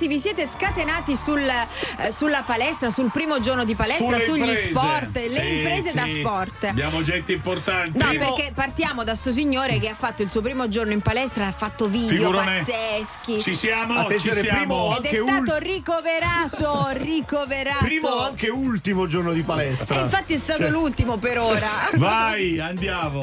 [0.00, 4.38] Ragazzi vi siete scatenati sul, eh, sulla palestra, sul primo giorno di palestra, Sulle sugli
[4.40, 4.68] imprese.
[4.70, 6.18] sport, le Sì, imprese da sì.
[6.20, 6.64] sport.
[6.64, 7.98] Abbiamo gente importante.
[8.02, 11.46] No, perché partiamo da sto signore che ha fatto il suo primo giorno in palestra,
[11.48, 12.62] ha fatto video Figurone.
[12.64, 13.40] pazzeschi.
[13.42, 14.58] Ci siamo, Attenzione, ci siamo.
[14.60, 17.84] primo Ed è anche stato ul- ricoverato, ricoverato.
[17.84, 20.00] primo anche ultimo giorno di palestra.
[20.00, 21.68] E infatti è stato l'ultimo per ora.
[21.96, 23.20] Vai, andiamo.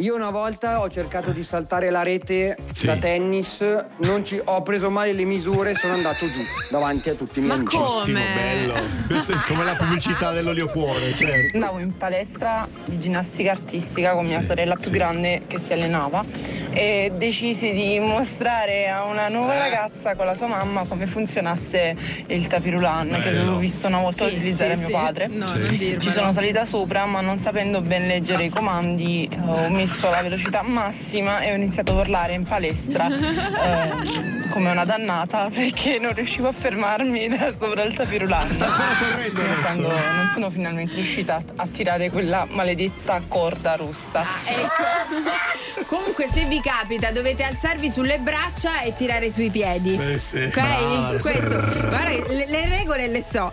[0.00, 2.86] Io una volta ho cercato di saltare la rete Sì.
[2.86, 3.58] da tennis,
[3.98, 6.40] non ci- ho preso male le misure e sono andato giù
[6.70, 7.76] davanti a tutti i miei Ma amici.
[7.76, 7.88] come?
[7.98, 8.74] Ottimo, bello.
[9.06, 11.54] Questo è come la pubblicità dell'olio cuore, certo.
[11.56, 16.24] Andavo in palestra di ginnastica artistica con mia sorella più grande che si allenava
[16.72, 21.96] e decisi di mostrare a una nuova ragazza con la sua mamma come funzionasse
[22.28, 23.40] il tapirulan che Bello.
[23.42, 24.92] avevo visto una volta Sì, utilizzare sì, mio sì.
[24.94, 25.26] padre.
[25.26, 25.58] No, Sì.
[25.58, 26.00] non dirmelo.
[26.00, 30.62] Ci sono salita sopra ma non sapendo ben leggere i comandi ho messo la velocità
[30.62, 33.08] massima e ho iniziato a urlare in palestra.
[33.60, 38.52] Eh, come una dannata perché non riuscivo a fermarmi da sopra il tapirulan.
[38.52, 39.60] Sta ancora correndo adesso.
[39.60, 44.24] quando non sono finalmente riuscita a, tirare quella maledetta corda rossa.
[44.44, 45.86] Ecco.
[45.86, 49.96] Comunque, se vi capita, dovete alzarvi sulle braccia e tirare sui piedi.
[49.96, 50.44] Eh, sì.
[50.44, 50.52] Ok?
[50.52, 51.48] Brava, Questo.
[51.48, 53.52] Guarda, le, le regole le so.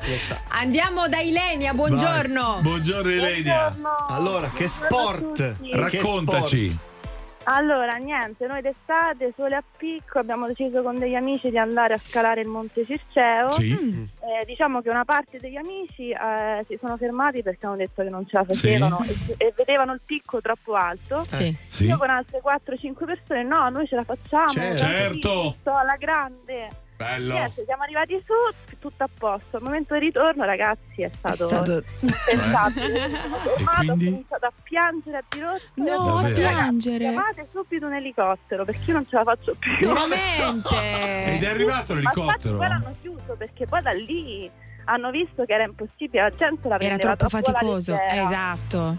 [0.49, 2.53] Andiamo da Ilenia, buongiorno.
[2.53, 2.61] Vai.
[2.61, 3.75] Buongiorno Elenia.
[4.09, 5.35] Allora, che sport?
[5.35, 6.69] Che Raccontaci.
[6.69, 6.86] sport?
[7.49, 11.97] Allora, niente, noi d'estate, sole a picco, abbiamo deciso con degli amici di andare a
[11.97, 13.51] scalare il Monte Circeo.
[13.51, 13.71] Sì.
[13.71, 18.09] Eh, diciamo che una parte degli amici eh, si sono fermati perché hanno detto che
[18.09, 21.23] non ce la facevano e, e vedevano il picco troppo alto.
[21.25, 21.55] Sì.
[21.67, 21.85] Sì.
[21.85, 24.47] Io con altre 4-5 persone, no, noi ce la facciamo.
[24.49, 24.83] Certo.
[24.83, 25.71] abbiamo Certo.
[25.73, 26.67] alla grande.
[26.97, 27.33] Bello.
[27.33, 28.33] Niente, siamo arrivati su,
[28.79, 29.57] tutto a posto.
[29.57, 33.09] Al momento di ritorno, ragazzi, è stato, stato- impensabile.
[33.77, 34.07] Quindi?
[34.07, 35.61] ho cominciato a piangere a dirotto.
[35.75, 39.55] No, a detto, "Ragazzi, piangere." Chiamate subito un elicottero perché io non ce la faccio
[39.59, 39.87] più.
[39.87, 40.75] Veramente.
[41.35, 42.57] Ed è arrivato Ma infatti l'elicottero?
[42.57, 44.51] poi l'hanno chiuso perché poi da lì
[44.89, 47.97] hanno visto che era impossibile, la gente la Era prendeva troppo alla faticoso.
[48.09, 48.97] Esatto.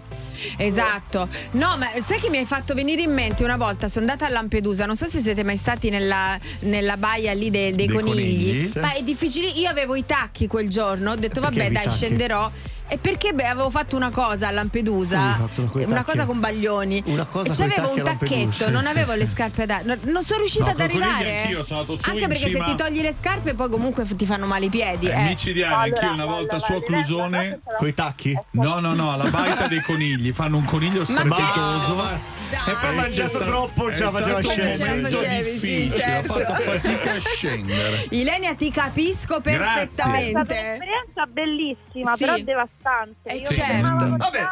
[0.57, 1.27] Esatto.
[1.51, 3.87] No, ma sai che mi hai fatto venire in mente una volta?
[3.89, 4.85] Sono andata a Lampedusa.
[4.85, 8.69] Non so se siete mai stati nella, nella baia lì dei, dei Dei conigli.
[8.69, 8.79] conigli.
[8.79, 9.47] Ma è difficile.
[9.49, 11.11] Io avevo i tacchi quel giorno.
[11.11, 11.95] Ho detto, Perché vabbè, dai, tacchi?
[11.95, 12.51] scenderò.
[12.91, 16.05] E perché beh, avevo fatto una cosa a Lampedusa, con i una tacchi?
[16.11, 17.03] cosa con Baglioni.
[17.05, 18.17] Una cosa con i c'avevo tacchi un
[18.49, 19.17] tacchetto, non avevo sì.
[19.19, 19.81] le scarpe da.
[19.83, 21.41] Non, non sono riuscita No, ad con i arrivare.
[21.41, 24.05] anch'io sono andato su Anche in perché cima- se ti togli le scarpe, poi comunque
[24.15, 25.05] ti fanno male i piedi.
[25.05, 25.13] Eh, eh.
[25.13, 27.59] Amici di Anni, anch'io una volta su a Clusone.
[27.77, 28.35] Coi tacchi?
[28.51, 30.31] No, no, no, la baita dei conigli.
[30.31, 32.37] Fanno un coniglio strepitoso.
[32.49, 34.73] E poi mangiato c'è sta- troppo, non ce la è faceva stato scendere.
[35.11, 36.33] Ce la facevi, sì, difficile, certo.
[36.33, 38.05] ho fatto fatica a scendere.
[38.09, 39.53] Ilenia, ti capisco Grazie.
[39.83, 40.37] È stata perfettamente.
[40.39, 42.23] un'esperienza bellissima, Sì.
[42.25, 42.78] però devastante.
[43.23, 44.15] Eh, Io certo.
[44.15, 44.47] Vabbè,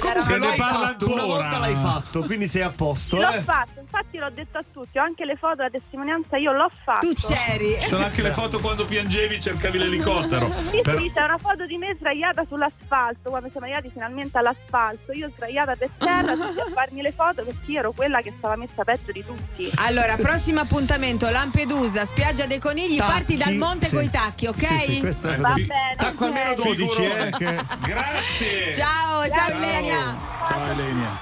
[0.00, 1.40] Comunque Se ne parla fatto, una ancora.
[1.42, 3.42] volta l'hai fatto, quindi sei a posto, L'ho eh?
[3.42, 7.06] fatto, infatti l'ho detto a tutti, ho anche le foto, la testimonianza, io l'ho fatto.
[7.06, 7.76] Tu c'eri.
[7.80, 10.50] Ci sono anche le foto quando piangevi cercavi l'elicottero.
[10.70, 15.12] Sì, Per- sì, c'è una foto di me sdraiata sull'asfalto, quando siamo arrivati finalmente all'asfalto,
[15.12, 18.56] io sdraiata per terra, tutti a farmi le foto perché io ero quella che stava
[18.56, 19.70] messa peggio di tutti.
[19.76, 23.94] Allora, prossimo appuntamento, Lampedusa, spiaggia dei conigli, Tacchi, parti dal monte sì.
[23.94, 24.66] coi tacchi, ok?
[24.82, 25.64] Sì, sì, Va così.
[25.64, 26.74] bene, Tacco almeno ok.
[26.74, 27.30] 12, eh?
[27.38, 28.72] Che- Grazie.
[28.74, 29.56] Ciao, ciao, Ciao.
[29.56, 30.16] Ilenia.
[30.48, 31.20] Ciao Elenia.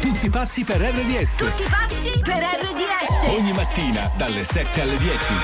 [0.00, 1.36] Tutti pazzi per RDS.
[1.36, 3.24] Tutti pazzi per RDS.
[3.28, 5.34] Ogni mattina dalle 7 alle 10.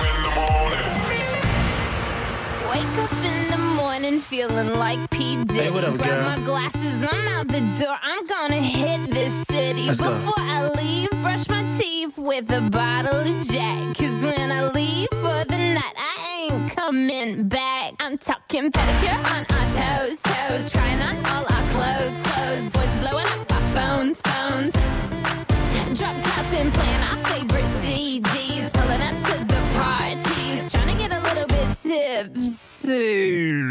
[2.68, 5.42] Wake up in the morning feeling like P.
[5.44, 5.58] Diddy.
[5.58, 6.28] Hey, what up, Grab girl?
[6.28, 7.98] my glasses, I'm out the door.
[8.00, 9.86] I'm gonna hit this city.
[9.86, 10.10] Let's go.
[10.10, 13.96] Before I leave, brush my teeth with a bottle of Jack.
[13.96, 17.69] Cause when I leave for the night, I ain't coming back.
[18.22, 20.70] Talking pedicure on our toes, toes.
[20.70, 22.68] Trying on all our clothes, clothes.
[22.70, 24.74] Boys blowing up our phones, phones.
[25.98, 28.70] Drop top and playing our favorite CDs.
[28.74, 30.70] Pulling up to the parties.
[30.70, 33.62] Trying to get a little bit tipsy.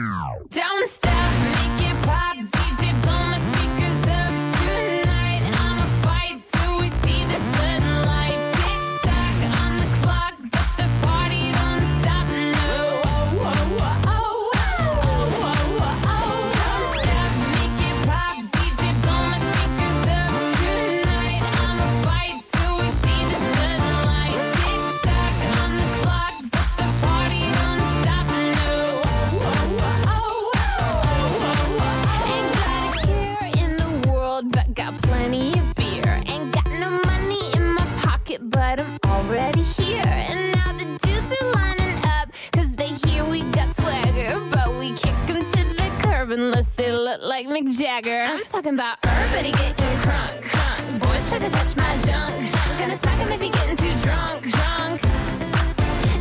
[47.79, 48.23] Jagger.
[48.23, 50.99] I'm talking about everybody getting crunk, crunk.
[50.99, 52.35] Boys try to touch my junk.
[52.77, 55.01] Gonna smack him if he getting too drunk, drunk.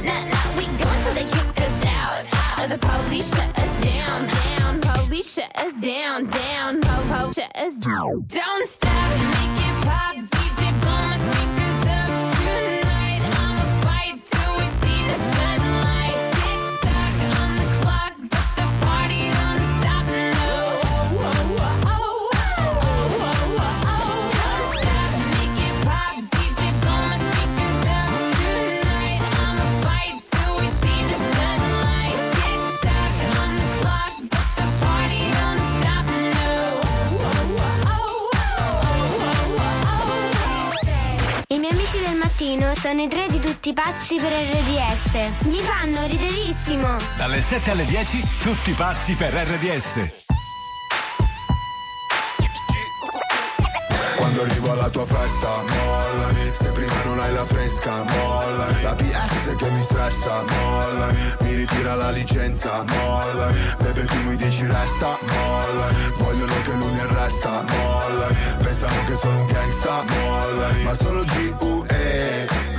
[0.04, 2.60] Nah, nah, we go until they kick us out.
[2.60, 4.80] Out the police shut us down, down.
[4.82, 6.80] Police shut us down, down.
[6.80, 8.24] Po, po, shut us down.
[8.28, 9.57] Don't stop,
[42.48, 45.46] mattino sono i tre di tutti pazzi per RDS.
[45.46, 46.96] Gli fanno riderissimo.
[47.16, 50.27] Dalle 7 alle 10, tutti pazzi per RDS.
[54.38, 59.56] Quando arrivo alla tua festa, mollami Se prima non hai la fresca, mollami La PS
[59.56, 66.12] che mi stressa, mollami Mi ritira la licenza, mollami Bebe tu mi dici resta, mollami
[66.18, 72.77] Vogliono che lui mi arresta, mollami Pensano che sono un gangsta, mollami Ma sono G.U.E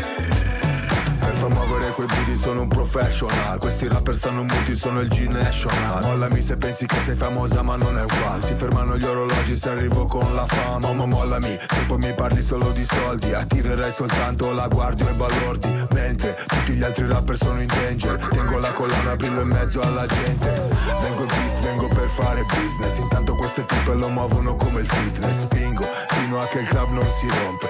[1.39, 3.57] far muovere quei booty sono un professional.
[3.59, 6.03] Questi rapper stanno muti, sono il G-National.
[6.03, 8.41] Mollami se pensi che sei famosa ma non è uguale.
[8.41, 10.91] Si fermano gli orologi se arrivo con la fama.
[10.91, 13.33] Ma mollami, se poi mi parli solo di soldi.
[13.33, 15.87] Attirerai soltanto la guardia e balordi.
[15.93, 18.17] Mentre tutti gli altri rapper sono in danger.
[18.17, 20.67] Tengo la collana, brillo in mezzo alla gente.
[20.99, 22.97] Vengo in peace, vengo per fare business.
[22.97, 25.43] Intanto queste tipe lo muovono come il fitness.
[25.43, 27.69] Spingo fino a che il club non si rompe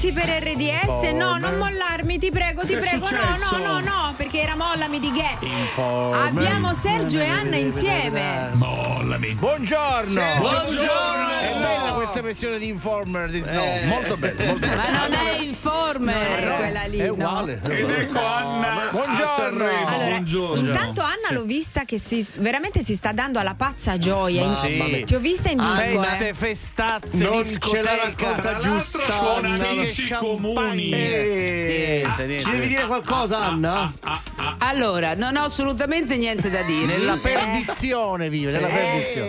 [0.00, 1.10] Pazzi per RDS?
[1.10, 3.06] No, non mollarmi, ti prego, ti Che prego.
[3.10, 5.36] No, no, no, no, perché era mollami di che?
[5.46, 6.20] Informer.
[6.26, 8.50] Abbiamo Sergio e Anna insieme.
[8.54, 9.34] Mollami.
[9.34, 10.22] Buongiorno.
[10.38, 11.28] Buongiorno.
[11.40, 13.62] È bella questa versione di Informer di Snow.
[13.64, 13.86] Eh.
[13.86, 14.76] Molto bella, molto bella.
[14.90, 17.12] Ma non è informer No, quella lì, è no.
[17.12, 17.60] uguale.
[17.62, 19.64] Ed ecco Anna Buongiorno.
[19.64, 20.68] Allora, Buongiorno.
[20.68, 24.42] intanto Anna l'ho vista che si, veramente si sta dando alla pazza gioia.
[24.42, 25.02] In- Sì.
[25.04, 26.34] Ti ho vista in disco, Feste, eh.
[26.34, 27.76] festazze, Non discoteca.
[27.90, 30.90] ce la racconta giusta con amici comuni.
[30.90, 32.44] Eh, Niente, niente.
[32.44, 33.92] Ci devi dire qualcosa, Anna?
[34.58, 36.96] Allora, non ho assolutamente niente da dire.
[36.96, 39.28] Nella perdizione vive, nella perdizione.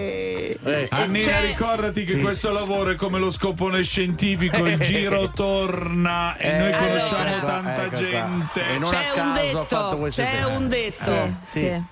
[0.63, 0.87] Eh.
[0.91, 6.57] Annina, ricordati che questo lavoro è come lo scopone scientifico, il giro torna e Eh,
[6.57, 7.39] noi conosciamo allora.
[7.41, 7.99] tanta Ecco qua.
[7.99, 8.69] gente.
[8.69, 10.43] E non a C'è un caso fatto detto, queste c'è sere.
[10.55, 11.11] un detto.
[11.11, 11.83] Eh, sì.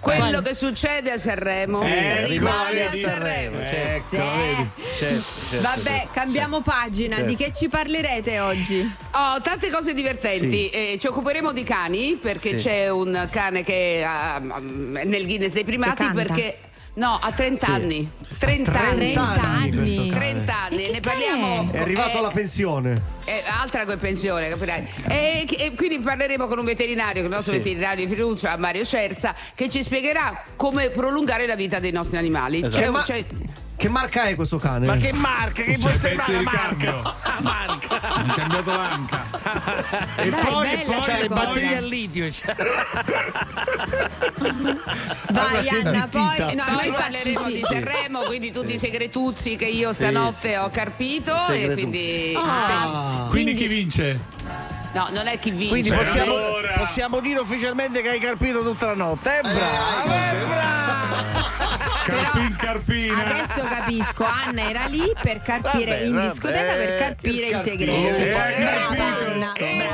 [0.00, 2.92] Quello che succede a Sanremo Eh, rimane a.
[2.94, 3.58] Sanremo.
[3.58, 4.16] Ecco, Sì.
[4.16, 4.70] vedi.
[4.98, 7.16] Certo, certo, Vabbè, cambiamo pagina.
[7.16, 7.30] Certo.
[7.30, 8.80] Di che ci parlerete oggi?
[9.12, 10.50] Ho tante cose divertenti.
[10.50, 10.70] Sì.
[10.70, 12.64] Eh, ci occuperemo di cani perché Sì.
[12.66, 14.04] c'è un cane che
[14.40, 16.58] mm, nel Guinness dei primati perché
[16.96, 17.72] No, a 30 Sì.
[17.72, 18.10] anni.
[18.38, 19.12] 30 anni.
[19.12, 20.14] 30 anni questo cane.
[20.14, 21.68] 30 anni, E che ne parliamo.
[21.72, 23.02] È arrivato eh, alla pensione.
[23.24, 24.88] eh, altra che pensione, capirai.
[25.08, 27.58] E, e quindi parleremo con un veterinario, il nostro Sì.
[27.58, 32.58] veterinario di fiducia, Mario Scerza, che ci spiegherà come prolungare la vita dei nostri animali.
[32.62, 32.76] Esatto.
[32.76, 33.24] C'è- Ma- c'è-
[33.76, 34.86] Che marca è questo cane?
[34.86, 35.62] Ma che marca?
[35.62, 37.16] Che può C'è sembrare la di marca?
[37.22, 38.00] Ah, marca.
[38.00, 39.24] Ha cambiato l'anca.
[40.16, 42.32] E Dai, poi, e bella poi, sta C'ha le e batterie al poi litio.
[42.32, 42.54] cioè.
[45.32, 46.54] Vai, è Anna, poi.
[46.54, 50.70] No, Poi noi parleremo di Sanremo, quindi tutti i segretuzzi che io Sì, stanotte ho
[50.70, 53.26] carpito e quindi Ah.
[53.28, 54.32] quindi chi vince?
[54.94, 55.68] No, non è chi vince.
[55.70, 56.72] Quindi possiamo, ora.
[56.76, 59.38] possiamo dire ufficialmente che hai carpito tutta la notte.
[59.38, 61.42] Eh, brava, eh, brava.
[62.04, 63.24] Carpin carpina.
[63.24, 67.62] Adesso capisco, Anna era lì per carpire Vabbè, in vabbè, discoteca per carpire per i
[67.62, 68.06] segreti.
[68.06, 68.32] Eh,
[68.62, 69.52] Brava Anna.
[69.54, 69.88] E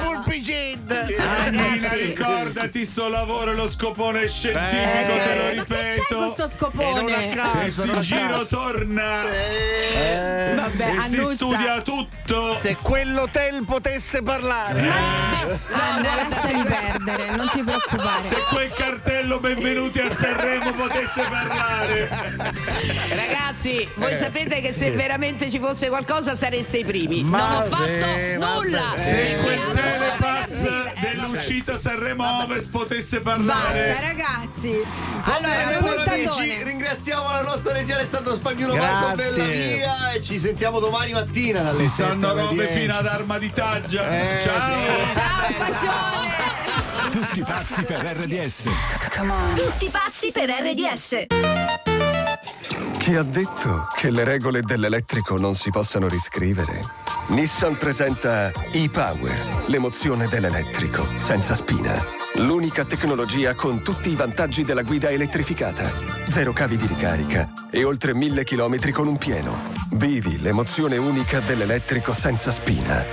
[0.90, 1.20] Pulpicin.
[1.20, 6.16] Annina, ricordati sto lavoro, lo scopone scientifico, Eh, te lo ma che c'è ripeto.
[6.16, 7.28] questo E scopone?
[7.34, 8.46] caso, Il giro caso.
[8.46, 11.34] torna Eh, Vabbè, e si Annuzza.
[11.34, 12.54] studia tutto.
[12.54, 14.80] Se quell'hotel potesse parlare.
[14.88, 18.22] Anna, lasciali perdere, non ti preoccupare.
[18.22, 22.08] Se quel cartello benvenuti a Sanremo potesse parlare.
[23.14, 23.88] Ragazzi, Eh.
[23.94, 27.22] voi sapete che se veramente ci fosse qualcosa sareste i primi.
[27.22, 28.92] Ma non ho fatto nulla.
[28.96, 30.09] Se Eh, quel allora,
[30.58, 34.00] telepass ragazzi, dell'uscita Sanremo Ovest potesse Basta parlare.
[34.00, 34.82] ragazzi.
[35.24, 39.32] Vabbè, Allora, allora, amici, ringraziamo la nostra regia Alessandro Spagnolo Marco Grazie.
[39.34, 42.78] Bella Via e ci sentiamo domani mattina Si 7 sanno robe 10.
[42.80, 44.08] fino ad arma di taggia.
[44.10, 45.08] Eh, Ciao.
[45.08, 45.14] sì.
[45.14, 46.28] Ciao Pacione.
[47.10, 48.62] Tutti pazzi per RDS.
[49.56, 51.26] Tutti pazzi per RDS.
[52.98, 56.80] Chi ha detto che le regole dell'elettrico non si possano riscrivere?
[57.28, 61.94] Nissan presenta e-Power, l'emozione dell'elettrico, senza spina.
[62.34, 65.88] L'unica tecnologia con tutti i vantaggi della guida elettrificata.
[66.28, 69.56] Zero cavi di ricarica e oltre mille chilometri con un pieno.
[69.92, 73.04] Vivi l'emozione unica dell'elettrico senza spina.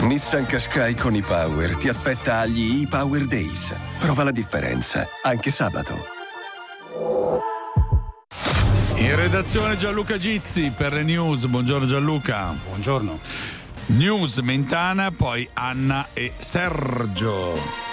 [0.00, 3.74] Nissan Qashqai con e-Power ti aspetta agli e-Power Days.
[3.98, 6.15] Prova la differenza, anche sabato.
[9.06, 11.46] In redazione Gianluca Gizzi per le news.
[11.46, 12.52] Buongiorno Gianluca.
[12.66, 13.20] Buongiorno.
[13.86, 17.85] News Mentana, poi Anna e Sergio.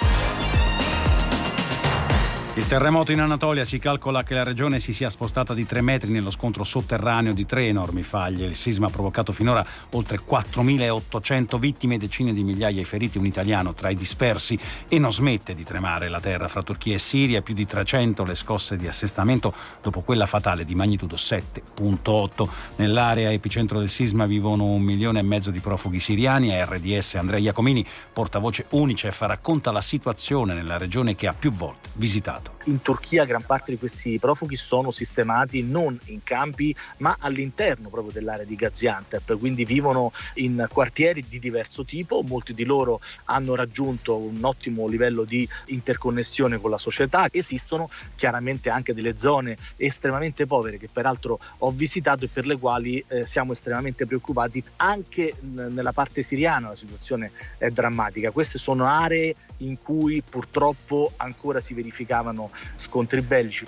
[2.55, 6.11] Il terremoto in Anatolia si calcola che la regione si sia spostata di 3 metri
[6.11, 8.45] nello scontro sotterraneo di tre enormi faglie.
[8.45, 13.17] Il sisma ha provocato finora oltre 4.800 vittime e decine di migliaia di feriti.
[13.17, 14.55] Un italiano tra i dispersi
[14.87, 17.41] e non smette di tremare la terra fra Turchia e Siria.
[17.41, 19.51] Più di 300 le scosse di assestamento
[19.81, 22.47] dopo quella fatale di magnitudo 7.8.
[22.75, 26.53] Nell'area epicentro del sisma vivono un milione e mezzo di profughi siriani.
[26.53, 27.83] A RDS Andrea Iacomini,
[28.13, 32.42] portavoce Unicef, racconta la situazione nella regione che ha più volte visitato.
[32.65, 38.13] In Turchia gran parte di questi profughi sono sistemati non in campi ma all'interno proprio
[38.13, 44.15] dell'area di Gaziantep, quindi vivono in quartieri di diverso tipo, molti di loro hanno raggiunto
[44.15, 50.77] un ottimo livello di interconnessione con la società, esistono chiaramente anche delle zone estremamente povere
[50.77, 56.23] che peraltro ho visitato e per le quali eh, siamo estremamente preoccupati anche nella parte
[56.23, 56.69] siriana.
[56.69, 62.32] La situazione è drammatica, queste sono aree in cui purtroppo ancora si verificavano
[62.75, 63.65] scontri bellici.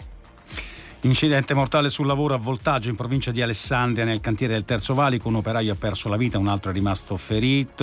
[1.02, 5.28] Incidente mortale sul lavoro a Voltaggio in provincia di Alessandria nel cantiere del Terzo Valico.
[5.28, 7.74] Un operaio ha perso la vita, un altro è rimasto ferito.